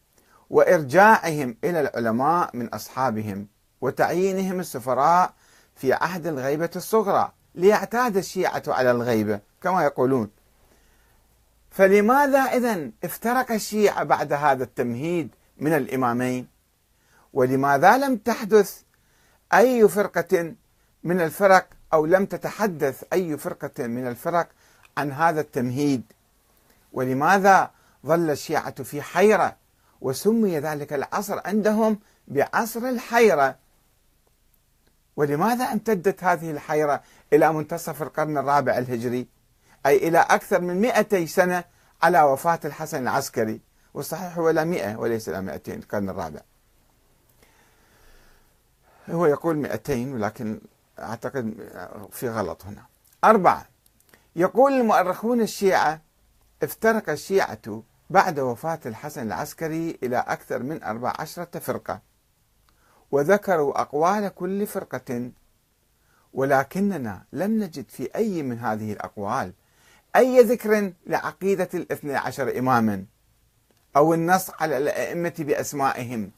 وإرجاعهم 0.50 1.56
إلى 1.64 1.80
العلماء 1.80 2.56
من 2.56 2.68
أصحابهم 2.68 3.46
وتعيينهم 3.80 4.60
السفراء 4.60 5.32
في 5.76 5.92
عهد 5.92 6.26
الغيبة 6.26 6.70
الصغرى. 6.76 7.32
ليعتاد 7.54 8.16
الشيعة 8.16 8.62
على 8.68 8.90
الغيبة 8.90 9.40
كما 9.62 9.84
يقولون. 9.84 10.30
فلماذا 11.70 12.38
إذا 12.38 12.90
افترق 13.04 13.52
الشيعة 13.52 14.04
بعد 14.04 14.32
هذا 14.32 14.64
التمهيد 14.64 15.28
من 15.58 15.72
الإمامين؟ 15.72 16.48
ولماذا 17.32 17.98
لم 17.98 18.16
تحدث 18.16 18.80
أي 19.54 19.88
فرقة 19.88 20.54
من 21.04 21.20
الفرق 21.20 21.66
أو 21.92 22.06
لم 22.06 22.26
تتحدث 22.26 23.04
أي 23.12 23.36
فرقة 23.36 23.86
من 23.86 24.06
الفرق 24.06 24.48
عن 24.98 25.12
هذا 25.12 25.40
التمهيد؟ 25.40 26.02
ولماذا 26.92 27.70
ظل 28.06 28.30
الشيعة 28.30 28.82
في 28.82 29.02
حيرة 29.02 29.56
وسمي 30.00 30.58
ذلك 30.58 30.92
العصر 30.92 31.40
عندهم 31.44 31.98
بعصر 32.28 32.80
الحيرة؟ 32.80 33.56
ولماذا 35.16 35.64
امتدت 35.64 36.24
هذه 36.24 36.50
الحيرة 36.50 37.02
إلى 37.32 37.52
منتصف 37.52 38.02
القرن 38.02 38.38
الرابع 38.38 38.78
الهجري؟ 38.78 39.26
أي 39.86 40.08
إلى 40.08 40.18
أكثر 40.18 40.60
من 40.60 40.80
200 40.80 41.26
سنة 41.26 41.64
على 42.02 42.22
وفاة 42.22 42.60
الحسن 42.64 43.02
العسكري 43.02 43.60
والصحيح 43.94 44.38
هو 44.38 44.50
إلى 44.50 44.64
100 44.64 44.96
وليس 44.96 45.28
إلى 45.28 45.42
200 45.42 45.74
القرن 45.74 46.08
الرابع. 46.10 46.40
هو 49.10 49.26
يقول 49.26 49.56
200 49.56 50.12
ولكن 50.14 50.60
أعتقد 50.98 51.54
في 52.12 52.28
غلط 52.28 52.64
هنا. 52.64 52.82
أربعة 53.24 53.66
يقول 54.36 54.72
المؤرخون 54.72 55.40
الشيعة 55.40 56.00
افترق 56.62 57.10
الشيعة 57.10 57.82
بعد 58.10 58.38
وفاة 58.38 58.80
الحسن 58.86 59.26
العسكري 59.26 59.98
إلى 60.02 60.16
أكثر 60.16 60.62
من 60.62 60.82
أربع 60.82 61.12
عشرة 61.18 61.58
فرقة. 61.58 62.00
وذكروا 63.14 63.80
أقوال 63.80 64.28
كل 64.28 64.66
فرقة 64.66 65.30
ولكننا 66.32 67.24
لم 67.32 67.62
نجد 67.62 67.88
في 67.88 68.08
أي 68.16 68.42
من 68.42 68.58
هذه 68.58 68.92
الأقوال 68.92 69.52
أي 70.16 70.40
ذكر 70.40 70.92
لعقيدة 71.06 71.68
الاثني 71.74 72.16
عشر 72.16 72.58
إماما 72.58 73.04
أو 73.96 74.14
النص 74.14 74.50
على 74.60 74.78
الأئمة 74.78 75.32
بأسمائهم. 75.38 76.30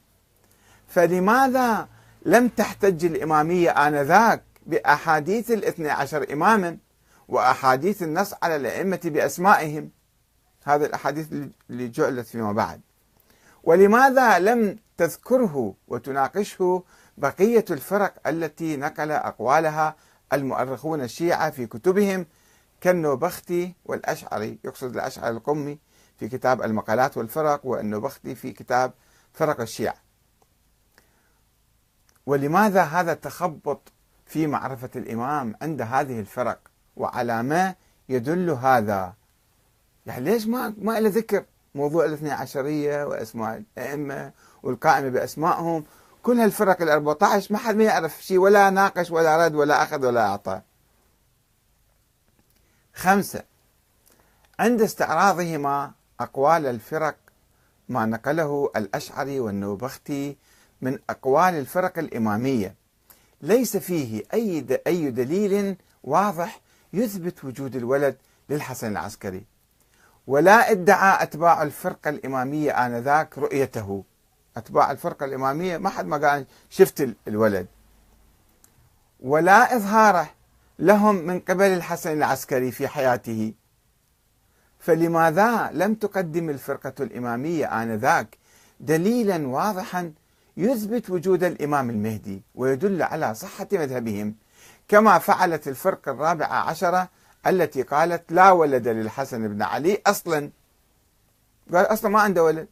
فلماذا 0.89 1.89
لم 2.27 2.49
تحتج 2.49 3.05
الإمامية 3.05 3.71
آنذاك 3.71 4.43
بأحاديث 4.67 5.51
الاثني 5.51 5.91
عشر 5.91 6.33
إماما 6.33 6.79
وأحاديث 7.29 8.03
النص 8.03 8.35
على 8.43 8.57
الأئمة 8.57 9.01
بأسمائهم؟ 9.05 9.91
هذه 10.65 10.85
الأحاديث 10.85 11.27
اللي 11.71 11.89
جعلت 11.89 12.27
فيما 12.27 12.53
بعد. 12.53 12.81
ولماذا 13.65 14.39
لم 14.39 14.79
تذكره 14.99 15.75
وتناقشه 15.89 16.83
بقية 17.19 17.65
الفرق 17.71 18.29
التي 18.29 18.77
نقل 18.77 19.11
أقوالها 19.11 19.97
المؤرخون 20.33 21.03
الشيعة 21.03 21.51
في 21.51 21.67
كتبهم 21.67 22.27
كالنوبختي 22.81 23.75
والأشعري. 23.85 24.59
يقصد 24.65 24.95
الأشعري 24.95 25.37
القمي 25.37 25.79
في 26.19 26.29
كتاب 26.29 26.63
المقالات 26.63 27.17
والفرق 27.17 27.67
والنوبختي 27.67 28.35
في 28.35 28.53
كتاب 28.53 28.93
فرق 29.33 29.61
الشيعة. 29.61 29.97
ولماذا 32.27 32.83
هذا 32.83 33.13
التخبط 33.13 33.93
في 34.27 34.47
معرفة 34.47 34.91
الإمام 34.97 35.55
عند 35.63 35.83
هذه 35.83 36.21
الفرق؟ 36.21 36.59
وعلى 36.97 37.43
ما 37.43 37.75
يدل 38.09 38.51
هذا؟ 38.51 39.15
يعني 40.07 40.25
ليش 40.25 40.47
ما 40.47 40.75
ما 40.79 41.01
له 41.01 41.09
ذكر 41.09 41.45
موضوع 41.75 42.05
الاثني 42.05 42.31
عشرية 42.31 43.05
وأسماء 43.05 43.63
الأئمة 43.79 44.33
والقائمة 44.67 45.09
بأسمائهم. 45.09 45.85
كل 46.23 46.41
هالفرق 46.41 46.83
ال 46.83 46.89
14 46.89 47.53
ما 47.53 47.59
حد 47.59 47.77
ما 47.77 47.85
يعرف 47.85 48.23
شيء 48.23 48.39
ولا 48.39 48.71
ناقش 48.71 49.11
ولا 49.11 49.47
رد 49.47 49.55
ولا 49.55 49.83
أخذ 49.83 50.07
ولا 50.07 50.27
أعطى. 50.27 50.61
خمسة. 52.95 53.43
عند 54.59 54.83
استعراضهما 54.83 55.93
أقوال 56.21 56.67
الفرق 56.67 57.17
ما 57.89 58.07
نقله 58.07 58.71
الأشعري 58.77 59.41
والنوبختي 59.41 60.37
من 60.83 60.99
أقوال 61.11 61.55
الفرق 61.55 61.99
الإمامية. 61.99 62.75
ليس 63.43 63.77
فيه 63.77 64.23
أي 64.35 64.67
أي 64.87 65.11
دليل 65.11 65.77
واضح 66.05 66.61
يثبت 66.93 67.45
وجود 67.45 67.77
الولد 67.77 68.17
للحسن 68.49 68.93
العسكري. 68.93 69.45
ولا 70.27 70.71
ادعى 70.71 71.23
أتباع 71.23 71.63
الفرقة 71.63 72.09
الإمامية 72.09 72.87
آنذاك 72.87 73.39
رؤيته. 73.39 74.05
أتباع 74.57 74.91
الفرقة 74.91 75.25
الإمامية 75.27 75.79
ما 75.79 75.89
حد 75.91 76.07
ما 76.07 76.29
قال 76.29 76.47
شفت 76.71 77.09
الولد. 77.29 77.67
ولا 79.21 79.77
إظهاره 79.77 80.31
لهم 80.79 81.15
من 81.15 81.41
قبل 81.41 81.65
الحسن 81.65 82.13
العسكري 82.13 82.71
في 82.71 82.89
حياته. 82.89 83.53
فلماذا 84.79 85.71
لم 85.73 85.95
تقدم 85.95 86.51
الفرقة 86.51 86.95
الإمامية 87.01 87.83
آنذاك 87.83 88.39
دليلا 88.81 89.49
واضحا 89.49 90.13
يثبت 90.57 91.11
وجود 91.11 91.45
الإمام 91.45 91.91
المهدي 91.91 92.43
ويدل 92.55 93.03
على 93.03 93.35
صحة 93.35 93.69
مذهبهم 93.73 94.35
كما 94.89 95.19
فعلت 95.19 95.69
الفرقة 95.69 96.13
الرابعة 96.13 96.71
عشرة 96.71 97.09
التي 97.47 97.83
قالت 97.83 98.33
لا 98.33 98.51
ولد 98.51 98.89
للحسن 98.89 99.49
بن 99.49 99.63
علي 99.63 100.03
أصلا. 100.07 100.51
قال 101.73 101.87
أصلا 101.87 102.11
ما 102.11 102.21
عنده 102.21 102.45
ولد. 102.45 102.69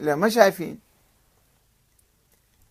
ما 0.00 0.28
شايفين. 0.28 0.85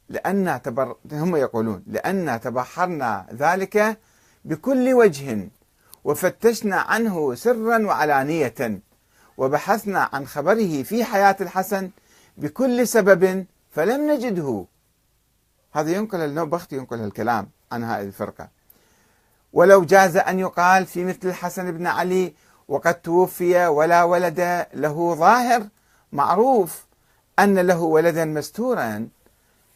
لأن 0.09 0.61
تبر... 0.63 0.95
هم 1.11 1.35
يقولون 1.35 1.83
لأن 1.87 2.39
تبحرنا 2.41 3.25
ذلك 3.33 3.97
بكل 4.45 4.93
وجه 4.93 5.49
وفتشنا 6.03 6.75
عنه 6.75 7.35
سرا 7.35 7.85
وعلانية 7.85 8.81
وبحثنا 9.37 10.09
عن 10.13 10.27
خبره 10.27 10.83
في 10.83 11.03
حياة 11.03 11.35
الحسن 11.41 11.89
بكل 12.37 12.87
سبب 12.87 13.45
فلم 13.71 14.11
نجده. 14.11 14.65
هذا 15.73 15.91
ينقل 15.91 16.19
النوبخت 16.19 16.73
ينقل 16.73 16.99
الكلام 16.99 17.49
عن 17.71 17.83
هذه 17.83 18.03
الفرقة. 18.03 18.47
ولو 19.53 19.83
جاز 19.83 20.17
أن 20.17 20.39
يقال 20.39 20.85
في 20.85 21.05
مثل 21.05 21.19
الحسن 21.23 21.71
بن 21.71 21.87
علي 21.87 22.33
وقد 22.67 22.93
توفي 22.93 23.67
ولا 23.67 24.03
ولد 24.03 24.65
له 24.73 25.15
ظاهر 25.15 25.67
معروف 26.11 26.85
أن 27.39 27.59
له 27.59 27.81
ولدا 27.81 28.25
مستورا 28.25 29.07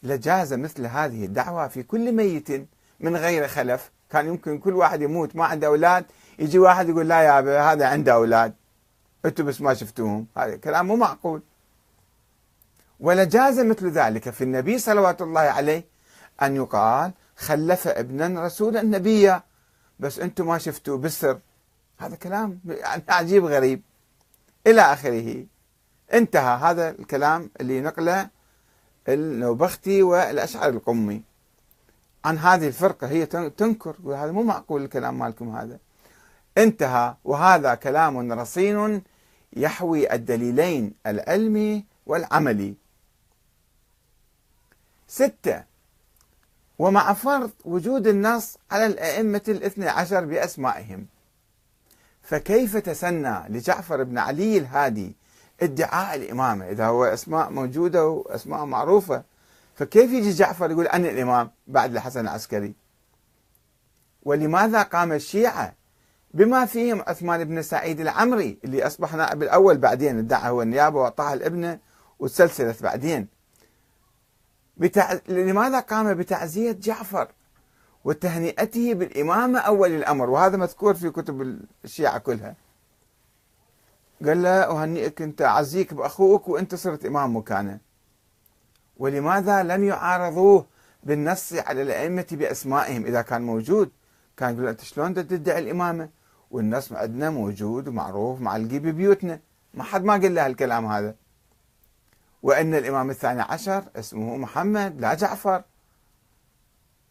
لجاز 0.03 0.53
مثل 0.53 0.85
هذه 0.85 1.25
الدعوة 1.25 1.67
في 1.67 1.83
كل 1.83 2.11
ميت 2.11 2.67
من 2.99 3.17
غير 3.17 3.47
خلف. 3.47 3.91
كان 4.09 4.27
يمكن 4.27 4.59
كل 4.59 4.73
واحد 4.73 5.01
يموت 5.01 5.35
ما 5.35 5.45
عنده 5.45 5.67
أولاد 5.67 6.05
يجي 6.39 6.59
واحد 6.59 6.89
يقول 6.89 7.07
لا 7.07 7.21
يا 7.21 7.39
أبي 7.39 7.51
هذا 7.51 7.87
عنده 7.87 8.13
أولاد. 8.13 8.53
أنتم 9.25 9.45
بس 9.45 9.61
ما 9.61 9.73
شفتوهم. 9.73 10.27
هذا 10.37 10.55
كلام 10.55 10.87
مو 10.87 10.95
معقول. 10.95 11.41
ولجاز 12.99 13.59
مثل 13.59 13.89
ذلك 13.89 14.29
في 14.29 14.43
النبي 14.43 14.79
صلوات 14.79 15.21
الله 15.21 15.41
عليه 15.41 15.85
أن 16.41 16.55
يقال 16.55 17.11
خلف 17.35 17.87
ابنا 17.87 18.45
رسولا 18.45 18.81
نبيا. 18.81 19.43
بس 19.99 20.19
أنتم 20.19 20.47
ما 20.47 20.57
شفتوه 20.57 20.97
بالسر 20.97 21.39
هذا 21.97 22.15
كلام 22.15 22.59
عجيب 23.09 23.45
غريب. 23.45 23.81
إلى 24.67 24.81
آخره. 24.81 25.45
انتهى 26.13 26.57
هذا 26.57 26.89
الكلام 26.89 27.49
اللي 27.61 27.81
نقله 27.81 28.29
النوبختي 29.13 30.03
والأشعري 30.03 30.69
القمي. 30.75 31.21
عن 32.25 32.37
هذه 32.37 32.67
الفرقة 32.67 33.07
هي 33.07 33.25
تنكر 33.25 33.95
وهذا 34.03 34.31
مو 34.31 34.43
معقول 34.43 34.83
الكلام 34.83 35.19
مالكم 35.19 35.55
هذا. 35.55 35.79
انتهى 36.57 37.15
وهذا 37.23 37.75
كلام 37.75 38.31
رصين 38.33 39.03
يحوي 39.53 40.13
الدليلين 40.13 40.93
العلمي 41.07 41.85
والعملي. 42.05 42.75
ستة 45.07 45.63
ومع 46.79 47.13
فرض 47.13 47.51
وجود 47.65 48.07
النص 48.07 48.57
على 48.71 48.85
الأئمة 48.85 49.41
الاثنى 49.47 49.87
عشر 49.87 50.25
بأسمائهم 50.25 51.05
فكيف 52.21 52.77
تسنى 52.77 53.39
لجعفر 53.49 54.03
بن 54.03 54.17
علي 54.17 54.57
الهادي 54.57 55.15
ادعاء 55.61 56.15
الإمامة. 56.15 56.69
إذا 56.69 56.85
هو 56.85 57.05
أسماء 57.05 57.49
موجودة 57.49 58.07
وأسماء 58.07 58.65
معروفة 58.65 59.23
فكيف 59.75 60.11
يجي 60.11 60.31
جعفر 60.31 60.71
يقول 60.71 60.87
أنا 60.87 61.09
الإمام 61.09 61.51
بعد 61.67 61.95
الحسن 61.95 62.19
العسكري؟ 62.19 62.73
ولماذا 64.23 64.81
قام 64.81 65.13
الشيعة؟ 65.13 65.73
بما 66.33 66.65
فيهم 66.65 67.03
عثمان 67.07 67.43
بن 67.43 67.61
سعيد 67.61 67.99
العمري 67.99 68.57
اللي 68.63 68.87
أصبح 68.87 69.15
نائب 69.15 69.43
الأول 69.43 69.77
بعدين 69.77 70.19
ادعى 70.19 70.49
هو 70.49 70.61
النيابة 70.61 70.99
وأعطاها 70.99 71.33
الابنة 71.33 71.79
وتسلسلت 72.19 72.83
بعدين. 72.83 73.27
بتع... 74.77 75.19
لماذا 75.27 75.79
قام 75.79 76.13
بتعزية 76.13 76.71
جعفر 76.71 77.27
وتهنئته 78.03 78.93
بالإمامة 78.93 79.59
أول 79.59 79.91
الأمر؟ 79.91 80.29
وهذا 80.29 80.57
مذكور 80.57 80.93
في 80.93 81.09
كتب 81.09 81.59
الشيعة 81.85 82.17
كلها. 82.17 82.55
قال 84.25 84.43
له 84.43 84.49
أهنئك 84.49 85.21
أنت 85.21 85.41
أعزيك 85.41 85.93
بأخوك 85.93 86.47
وأنت 86.47 86.75
صرت 86.75 87.05
إمام 87.05 87.37
مكانه 87.37 87.79
ولماذا 88.97 89.63
لم 89.63 89.83
يعارضوه 89.83 90.65
بالنص 91.03 91.53
على 91.53 91.81
الأئمة 91.81 92.25
بأسمائهم؟ 92.31 93.05
إذا 93.05 93.21
كان 93.21 93.41
موجود 93.41 93.91
كان 94.37 94.53
يقول 94.53 94.67
أنت 94.67 94.81
شلون 94.81 95.13
تدعي 95.13 95.59
الإمامة؟ 95.59 96.09
والنص 96.51 96.93
عندنا 96.93 97.29
موجود 97.29 97.87
ومعروف 97.87 98.41
معلقي 98.41 98.79
ببيوتنا 98.79 99.39
ما 99.73 99.83
حد 99.83 100.03
ما 100.03 100.13
قال 100.13 100.35
له 100.35 100.47
الكلام 100.47 100.85
هذا. 100.85 101.15
وأن 102.43 102.73
الإمام 102.75 103.09
الثاني 103.09 103.41
عشر 103.41 103.83
اسمه 103.95 104.37
محمد 104.37 105.01
لا 105.01 105.13
جعفر. 105.13 105.63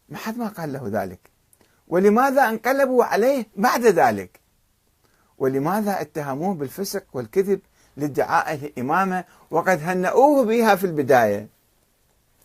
ما 0.09 0.17
حد 0.17 0.37
ما 0.37 0.47
قال 0.47 0.73
له 0.73 0.83
ذلك. 0.87 1.19
ولماذا 1.87 2.49
انقلبوا 2.49 3.03
عليه 3.03 3.47
بعد 3.55 3.81
ذلك؟ 3.81 4.39
ولماذا 5.39 6.01
اتهموه 6.01 6.53
بالفسق 6.53 7.03
والكذب 7.13 7.59
لادعاء 7.97 8.53
الإمامة 8.53 9.23
وقد 9.51 9.79
هنأوه 9.81 10.45
بها 10.45 10.75
في 10.75 10.83
البداية؟ 10.83 11.47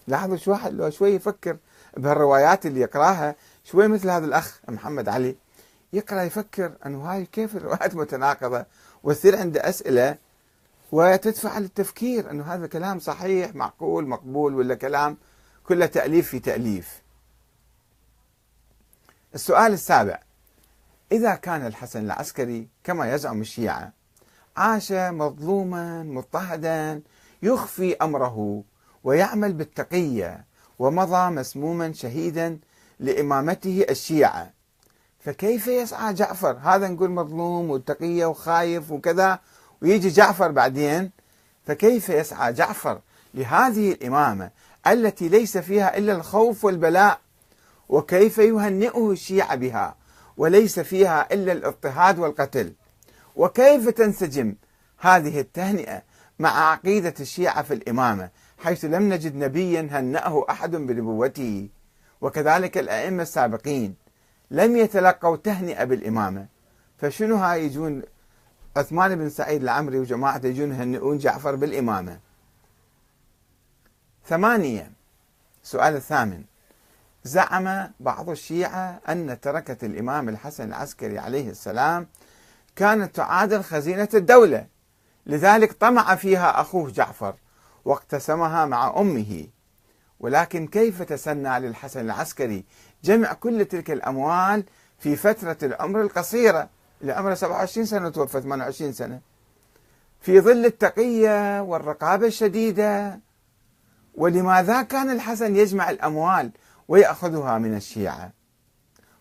لاحظوا 0.06 0.36
شو 0.36 0.50
واحد 0.50 0.72
لو 0.72 0.90
شوي 0.90 1.10
يفكر 1.10 1.56
بهالروايات 1.96 2.66
اللي 2.66 2.80
يقراها 2.80 3.36
شوي 3.64 3.88
مثل 3.88 4.10
هذا 4.10 4.26
الأخ 4.26 4.60
محمد 4.68 5.08
علي 5.08 5.36
يقرأ 5.92 6.22
يفكر 6.22 6.72
أنه 6.86 6.98
هاي 7.02 7.26
كيف 7.26 7.56
الروايات 7.56 7.94
متناقضة؟ 7.96 8.66
وتصير 9.02 9.36
عنده 9.38 9.68
أسئلة 9.68 10.16
وتدفع 10.92 11.58
للتفكير 11.58 12.30
أنه 12.30 12.54
هذا 12.54 12.66
كلام 12.66 12.98
صحيح 12.98 13.54
معقول 13.54 14.06
مقبول 14.06 14.54
ولا 14.54 14.74
كلام 14.74 15.16
كله 15.66 15.86
تأليف 15.86 16.28
في 16.28 16.38
تأليف. 16.38 17.02
السؤال 19.34 19.72
السابع 19.72 20.18
إذا 21.12 21.34
كان 21.34 21.66
الحسن 21.66 22.04
العسكري 22.04 22.68
كما 22.84 23.14
يزعم 23.14 23.40
الشيعة 23.40 23.92
عاش 24.56 24.92
مظلوما 24.92 26.02
مضطهدا 26.02 27.02
يخفي 27.42 27.96
أمره 27.96 28.64
ويعمل 29.04 29.52
بالتقية 29.52 30.44
ومضى 30.78 31.30
مسموما 31.30 31.92
شهيدا 31.92 32.58
لإمامته 33.00 33.84
الشيعة. 33.90 34.50
فكيف 35.20 35.66
يسعى 35.66 36.14
جعفر؟ 36.14 36.58
هذا 36.62 36.88
نقول 36.88 37.10
مظلوم 37.10 37.70
وتقية 37.70 38.26
وخايف 38.26 38.90
وكذا 38.90 39.38
ويجي 39.82 40.08
جعفر 40.08 40.50
بعدين. 40.50 41.10
فكيف 41.66 42.08
يسعى 42.08 42.52
جعفر 42.52 43.00
لهذه 43.34 43.92
الإمامة 43.92 44.50
التي 44.86 45.28
ليس 45.28 45.58
فيها 45.58 45.98
إلا 45.98 46.12
الخوف 46.12 46.64
والبلاء؟ 46.64 47.20
وكيف 47.88 48.38
يهنئه 48.38 49.10
الشيعة 49.10 49.54
بها؟ 49.54 49.96
وليس 50.36 50.80
فيها 50.80 51.34
إلا 51.34 51.52
الاضطهاد 51.52 52.18
والقتل. 52.18 52.72
وكيف 53.36 53.88
تنسجم 53.88 54.54
هذه 54.98 55.40
التهنئة 55.40 56.02
مع 56.38 56.70
عقيدة 56.70 57.14
الشيعة 57.20 57.62
في 57.62 57.74
الإمامة 57.74 58.30
حيث 58.58 58.84
لم 58.84 59.12
نجد 59.12 59.36
نبيا 59.36 59.88
هنأه 59.90 60.46
أحد 60.50 60.70
بنبوته؟ 60.70 61.68
وكذلك 62.20 62.78
الأئمة 62.78 63.22
السابقين 63.22 63.94
لم 64.50 64.76
يتلقوا 64.76 65.36
تهنئة 65.36 65.84
بالإمامة. 65.84 66.46
فشنو 66.98 67.36
هاي 67.36 67.64
يجون 67.64 68.02
عثمان 68.76 69.16
بن 69.16 69.28
سعيد 69.28 69.62
العمري 69.62 69.98
وجماعته 69.98 70.46
يجون 70.46 70.72
يهنئون 70.72 71.18
جعفر 71.18 71.54
بالإمامة؟ 71.54 72.18
ثمانية. 74.26 74.92
سؤال 75.62 75.96
الثامن. 75.96 76.44
زعم 77.24 77.90
بعض 78.00 78.30
الشيعة 78.30 79.00
أن 79.08 79.40
تركة 79.40 79.86
الإمام 79.86 80.28
الحسن 80.28 80.68
العسكري 80.68 81.18
عليه 81.18 81.50
السلام 81.50 82.06
كانت 82.76 83.16
تعادل 83.16 83.62
خزينة 83.64 84.08
الدولة. 84.14 84.66
لذلك 85.26 85.72
طمع 85.72 86.14
فيها 86.14 86.60
أخوه 86.60 86.90
جعفر 86.90 87.34
واقتسمها 87.84 88.66
مع 88.66 88.94
أمه. 89.00 89.46
ولكن 90.20 90.66
كيف 90.66 91.02
تسنى 91.02 91.60
للحسن 91.60 92.00
العسكري 92.00 92.64
جمع 93.04 93.32
كل 93.32 93.64
تلك 93.64 93.90
الأموال 93.90 94.64
في 94.98 95.16
فترة 95.16 95.58
العمر 95.62 96.00
القصيرة؟ 96.00 96.68
اللي 97.02 97.12
عمره 97.12 97.34
27 97.34 97.86
سنة 97.86 98.08
توفى 98.08 98.40
28 98.40 98.92
سنة. 98.92 99.20
في 100.20 100.40
ظل 100.40 100.64
التقية 100.64 101.60
والرقابة 101.60 102.26
الشديدة 102.26 103.20
ولماذا 104.14 104.82
كان 104.82 105.10
الحسن 105.10 105.56
يجمع 105.56 105.90
الأموال 105.90 106.50
ويأخذها 106.88 107.58
من 107.58 107.76
الشيعة. 107.76 108.32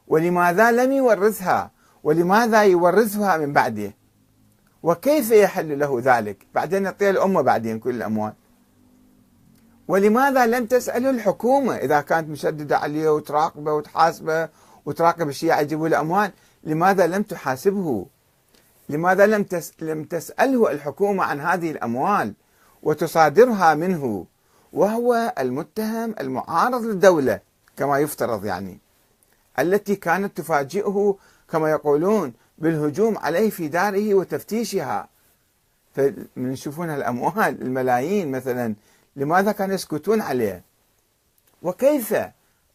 ولماذا 0.08 0.72
لم 0.72 0.92
يورثها؟ 0.92 1.72
ولماذا 2.04 2.64
يورثها 2.64 3.38
من 3.38 3.54
بعده؟ 3.54 3.94
وكيف 4.84 5.32
يحل 5.32 5.80
له 5.80 6.02
ذلك؟ 6.04 6.48
بعدين 6.56 6.86
يعطيها 6.86 7.10
الأمة 7.10 7.42
بعدين 7.42 7.80
كل 7.80 7.96
الأموال. 7.96 8.34
ولماذا 9.88 10.46
لم 10.46 10.66
تسأله 10.66 11.10
الحكومة؟ 11.10 11.76
إذا 11.76 12.02
كانت 12.02 12.30
مشددة 12.30 12.78
عليه 12.78 13.10
وتراقبه 13.10 13.74
وتحاسبه 13.74 14.50
وتراقب 14.86 15.30
الشيعة 15.30 15.60
يجيبوا 15.60 15.88
له 15.88 16.00
أموال 16.00 16.32
لماذا 16.64 17.08
لم 17.08 17.24
تحاسبه؟ 17.24 18.06
لماذا 18.90 19.26
لم 19.26 19.46
لم 19.82 20.04
تسأله 20.04 20.72
الحكومة 20.72 21.24
عن 21.24 21.42
هذه 21.42 21.72
الأموال 21.72 22.34
وتصادرها 22.84 23.74
منه؟ 23.74 24.26
وهو 24.74 25.34
المتهم 25.40 26.16
المعارض 26.20 26.82
للدولة. 26.84 27.40
كما 27.78 28.00
يفترض 28.00 28.46
يعني 28.46 28.80
التي 29.60 29.96
كانت 29.96 30.38
تفاجئه 30.38 31.18
كما 31.52 31.72
يقولون 31.72 32.34
بالهجوم 32.58 33.18
عليه 33.18 33.50
في 33.50 33.68
داره 33.68 34.14
وتفتيشها. 34.14 35.08
فمن 35.96 36.54
يشوفون 36.54 36.90
الأموال 36.90 37.62
الملايين 37.62 38.32
مثلا 38.32 38.76
لماذا 39.16 39.52
كانوا 39.52 39.76
يسكتون 39.76 40.22
عليه؟ 40.22 40.64
وكيف 41.62 42.16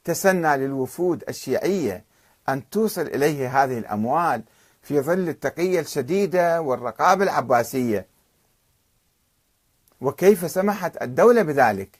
تسنى 0.04 0.56
للوفود 0.56 1.24
الشيعية 1.28 2.04
أن 2.48 2.70
توصل 2.70 3.02
إليه 3.02 3.64
هذه 3.64 3.78
الأموال 3.78 4.42
في 4.82 5.00
ظل 5.00 5.28
التقية 5.28 5.80
الشديدة 5.80 6.60
والرقابة 6.60 7.24
العباسية؟ 7.24 8.06
وكيف 10.00 10.50
سمحت 10.50 11.02
الدولة 11.02 11.42
بذلك؟ 11.42 11.98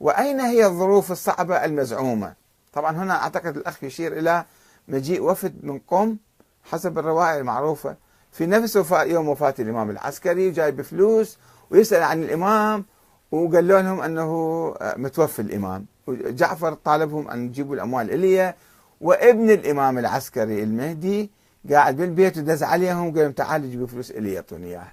وأين 0.00 0.40
هي 0.40 0.66
الظروف 0.66 1.12
الصعبة 1.12 1.64
المزعومة؟ 1.64 2.34
طبعا 2.72 2.96
هنا 2.96 3.22
أعتقد 3.22 3.56
الأخ 3.56 3.84
يشير 3.84 4.18
إلى 4.18 4.44
مجيء 4.88 5.22
وفد 5.22 5.54
من 5.62 5.78
قم 5.78 6.16
حسب 6.64 6.98
الروائع 6.98 7.36
المعروفة 7.38 7.96
في 8.32 8.46
نفس 8.46 8.76
وفاة 8.76 9.02
يوم 9.04 9.28
وفاة 9.28 9.54
الإمام 9.58 9.90
العسكري 9.90 10.50
جاي 10.50 10.70
بفلوس 10.70 11.38
ويسأل 11.70 12.02
عن 12.02 12.22
الإمام 12.22 12.84
وقال 13.32 13.68
لهم 13.68 14.00
أنه 14.00 14.74
متوفي 14.96 15.42
الإمام. 15.42 15.86
جعفر 16.08 16.74
طالبهم 16.74 17.28
أن 17.28 17.46
يجيبوا 17.46 17.74
الأموال 17.74 18.10
إليه 18.10 18.56
وابن 19.00 19.50
الإمام 19.50 19.98
العسكري 19.98 20.62
المهدي 20.62 21.30
قاعد 21.70 21.96
بالبيت 21.96 22.38
ودز 22.38 22.62
عليهم 22.62 23.06
وقال 23.06 23.18
لهم 23.18 23.32
تعالوا 23.32 23.70
جيبوا 23.70 23.86
فلوس 23.86 24.10
إلي 24.10 24.32
يعطوني 24.32 24.66
إياها 24.66 24.92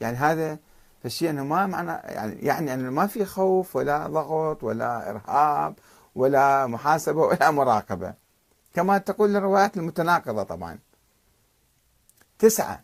يعني 0.00 0.16
هذا 0.16 0.58
فالشيء 1.02 1.30
أنه 1.30 1.44
ما 1.44 1.66
معنى 1.66 1.90
يعني 1.90 2.34
يعني 2.34 2.74
أنه 2.74 2.90
ما 2.90 3.06
في 3.06 3.24
خوف 3.24 3.76
ولا 3.76 4.06
ضغط 4.06 4.64
ولا 4.64 5.10
إرهاب 5.10 5.74
ولا 6.14 6.66
محاسبة 6.66 7.20
ولا 7.20 7.50
مراقبة. 7.60 8.14
كما 8.74 8.98
تقول 8.98 9.36
الروايات 9.36 9.76
المتناقضة 9.76 10.42
طبعا. 10.42 10.78
تسعة. 12.38 12.82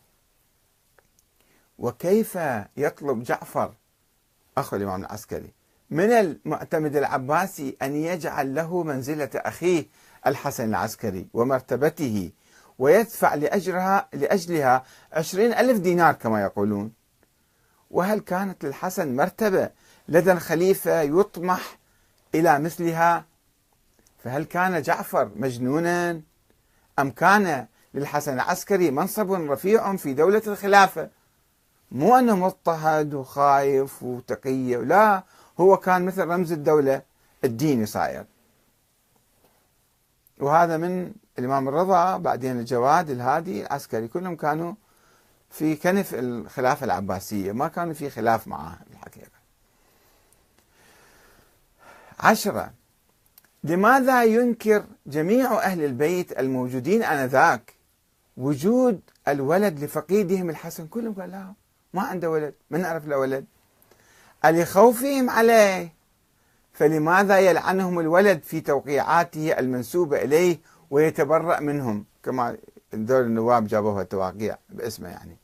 وكيف 1.79 2.39
يطلب 2.77 3.23
جعفر 3.23 3.73
أخو 4.57 4.75
الإمام 4.75 5.01
العسكري 5.01 5.53
من 5.89 6.11
المعتمد 6.11 6.95
العباسي 6.95 7.77
أن 7.81 7.95
يجعل 7.95 8.55
له 8.55 8.83
منزلة 8.83 9.29
أخيه 9.35 9.85
الحسن 10.27 10.69
العسكري 10.69 11.27
ومرتبته 11.33 12.31
ويدفع 12.79 13.35
لأجرها 13.35 14.07
لأجلها 14.13 14.83
عشرين 15.13 15.53
ألف 15.53 15.79
دينار 15.79 16.13
كما 16.13 16.41
يقولون. 16.41 16.91
وهل 17.95 18.19
كانت 18.19 18.65
للحسن 18.65 19.15
مرتبة 19.15 19.69
لدى 20.07 20.31
الخليفة 20.31 21.01
يطمح 21.01 21.77
إلى 22.35 22.59
مثلها؟ 22.59 23.25
فهل 24.23 24.43
كان 24.45 24.81
جعفر 24.81 25.31
مجنونا؟ 25.35 26.21
أم 26.99 27.11
كان 27.11 27.67
للحسن 27.93 28.33
العسكري 28.33 28.91
منصب 28.91 29.31
رفيع 29.31 29.95
في 29.95 30.13
دولة 30.13 30.41
الخلافة؟ 30.47 31.09
مو 31.91 32.15
أنه 32.15 32.35
مضطهد 32.35 33.13
وخايف 33.13 34.03
وتقي 34.03 34.75
لا 34.75 35.23
هو 35.59 35.77
كان 35.77 36.05
مثل 36.05 36.27
رمز 36.27 36.51
الدولة 36.51 37.01
الديني 37.43 37.85
صاير 37.85 38.25
وهذا 40.39 40.77
من 40.77 41.13
الإمام 41.39 41.67
الرضا 41.67 42.17
بعدين 42.17 42.59
الجواد 42.59 43.09
الهادي 43.09 43.61
العسكري. 43.61 44.07
كلهم 44.07 44.35
كانوا 44.35 44.73
في 45.49 45.75
كنف 45.75 46.13
الخلافة 46.13 46.85
العباسية 46.85 47.51
ما 47.51 47.67
كانوا 47.67 47.93
في 47.93 48.09
خلاف 48.09 48.47
معها 48.47 48.79
الحقيقة. 48.91 49.29
عشرة 52.19 52.73
لماذا 53.63 54.23
ينكر 54.23 54.85
جميع 55.07 55.53
أهل 55.53 55.83
البيت 55.83 56.39
الموجودين 56.39 57.03
آنذاك 57.03 57.73
وجود 58.37 59.01
الولد 59.27 59.83
لفقيدهم 59.83 60.49
الحسن؟ 60.49 60.87
كلهم 60.87 61.13
قال 61.13 61.31
لا 61.31 61.53
ما 61.93 62.01
عنده 62.01 62.29
ولد 62.29 62.53
ما 62.69 62.77
نعرف 62.77 63.07
له 63.07 63.17
ولد. 63.17 63.45
لخوفهم 64.45 65.29
عليه 65.29 65.93
فلماذا 66.73 67.39
يلعنهم 67.39 67.99
الولد 67.99 68.43
في 68.43 68.61
توقيعاته 68.61 69.59
المنسوبة 69.59 70.21
إليه 70.21 70.59
ويتبرأ 70.89 71.59
منهم؟ 71.59 72.05
كما 72.23 72.57
دول 72.95 73.21
النواب 73.21 73.67
جابوها 73.67 74.03
تواقيع 74.03 74.57
باسمه 74.69 75.09
يعني. 75.09 75.37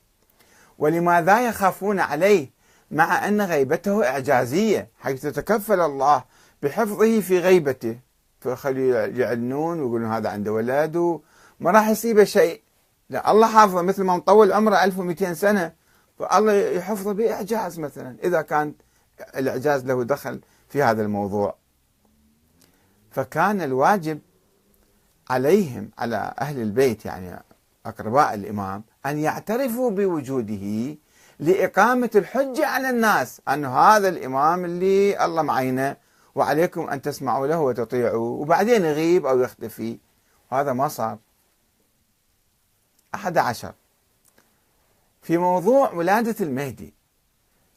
ولماذا 0.79 1.47
يخافون 1.47 1.99
عليه 1.99 2.49
مع 2.91 3.27
أن 3.27 3.41
غيبته 3.41 4.05
إعجازية 4.05 4.89
حيث 4.99 5.21
تكفل 5.27 5.79
الله 5.79 6.23
بحفظه 6.63 7.21
في 7.21 7.39
غيبته؟ 7.39 7.99
فخلوا 8.39 9.05
يعلنون 9.05 9.79
ويقولون 9.79 10.11
هذا 10.11 10.29
عنده 10.29 10.51
ولد 10.51 10.95
وما 10.95 11.71
راح 11.71 11.89
يصيبه 11.89 12.23
شيء. 12.23 12.61
لا 13.09 13.31
الله 13.31 13.47
حافظه 13.47 13.81
مثل 13.81 14.03
ما 14.03 14.15
مطول 14.15 14.53
عمره 14.53 14.83
1200 14.83 15.33
سنة 15.33 15.73
فالله 16.19 16.53
يحفظه 16.53 17.13
بإعجاز 17.13 17.79
مثلا 17.79 18.15
إذا 18.23 18.41
كان 18.41 18.73
الإعجاز 19.35 19.85
له 19.85 20.03
دخل 20.03 20.41
في 20.69 20.83
هذا 20.83 21.01
الموضوع. 21.01 21.55
فكان 23.11 23.61
الواجب 23.61 24.19
عليهم 25.31 25.89
على 25.97 26.33
أهل 26.41 26.61
البيت 26.61 27.05
يعني 27.05 27.43
أقرباء 27.85 28.33
الإمام 28.33 28.83
أن 29.05 29.17
يعترفوا 29.17 29.91
بوجوده 29.91 30.97
لإقامة 31.39 32.09
الحجة 32.15 32.67
على 32.67 32.89
الناس 32.89 33.41
أن 33.47 33.65
هذا 33.65 34.09
الإمام 34.09 34.65
اللي 34.65 35.25
الله 35.25 35.41
معينه 35.41 35.95
وعليكم 36.35 36.89
أن 36.89 37.01
تسمعوا 37.01 37.47
له 37.47 37.59
وتطيعوا 37.59 38.41
وبعدين 38.41 38.85
يغيب 38.85 39.25
أو 39.25 39.39
يختفي. 39.39 39.99
وهذا 40.51 40.73
ما 40.73 40.87
صار. 40.87 41.17
أحد 43.15 43.37
عشر. 43.37 43.73
في 45.21 45.37
موضوع 45.37 45.93
ولادة 45.93 46.35
المهدي. 46.45 46.93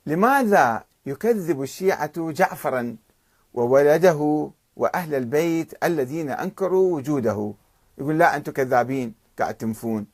لماذا 0.06 0.84
يكذب 1.06 1.62
الشيعة 1.62 2.12
جعفرا 2.16 2.96
وولده 3.54 4.50
وأهل 4.76 5.14
البيت 5.14 5.84
الذين 5.84 6.30
أنكروا 6.30 6.96
وجوده. 6.96 7.54
يقول 7.98 8.18
لا 8.18 8.36
أنتم 8.36 8.52
كذابين 8.52 9.14
قاعد 9.38 9.54
تنفون. 9.54 10.06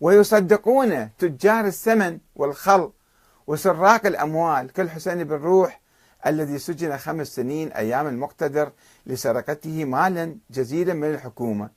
ويصدقون 0.00 1.16
تجار 1.18 1.66
الثمن 1.66 2.18
والخل 2.36 2.90
وسراق 3.46 4.06
الأموال. 4.06 4.72
كالحسين 4.72 5.24
بن 5.24 5.36
روح 5.36 5.80
الذي 6.26 6.58
سجن 6.58 6.96
خمس 6.96 7.26
سنين 7.26 7.72
أيام 7.72 8.06
المقتدر 8.06 8.72
لسرقته 9.06 9.84
مالا 9.84 10.36
جزيلا 10.50 10.94
من 10.94 11.10
الحكومة. 11.10 11.70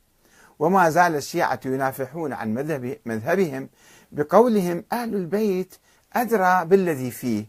وما 0.59 0.89
زال 0.89 1.15
الشيعة 1.15 1.59
ينافحون 1.65 2.33
عن 2.33 2.53
مذهب 2.53 2.97
مذهبهم 3.05 3.69
بقولهم 4.11 4.83
أهل 4.91 5.15
البيت 5.15 5.75
أدرى 6.13 6.65
بالذي 6.65 7.11
فيه. 7.11 7.45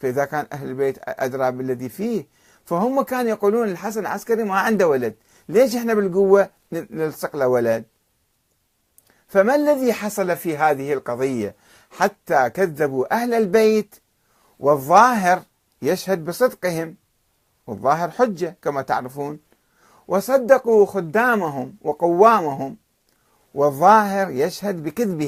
فإذا 0.00 0.24
كان 0.24 0.46
أهل 0.52 0.68
البيت 0.68 0.98
أدرى 1.02 1.52
بالذي 1.52 1.88
فيه 1.88 2.26
فهم 2.70 3.02
كانوا 3.02 3.30
يقولون 3.30 3.68
الحسن 3.68 4.00
العسكري 4.00 4.44
ما 4.44 4.58
عنده 4.58 4.88
ولد. 4.88 5.14
ليش 5.48 5.76
إحنا 5.76 5.94
بالقوة 5.94 6.50
نلصق 6.72 7.36
له 7.36 7.48
ولد؟ 7.48 7.84
فما 9.28 9.54
الذي 9.54 9.92
حصل 9.92 10.36
في 10.36 10.56
هذه 10.56 10.92
القضية 10.92 11.54
حتى 11.90 12.50
كذبوا 12.50 13.14
أهل 13.14 13.34
البيت 13.34 13.94
والظاهر 14.60 15.42
يشهد 15.82 16.24
بصدقهم 16.24 16.96
والظاهر 17.66 18.10
حجة 18.10 18.56
كما 18.62 18.82
تعرفون. 18.82 19.38
وصدقوا 20.08 20.86
خدامهم 20.86 21.76
وقوامهم 21.82 22.76
والظاهر 23.54 24.30
يشهد 24.30 24.82
بكذبهم. 24.82 25.18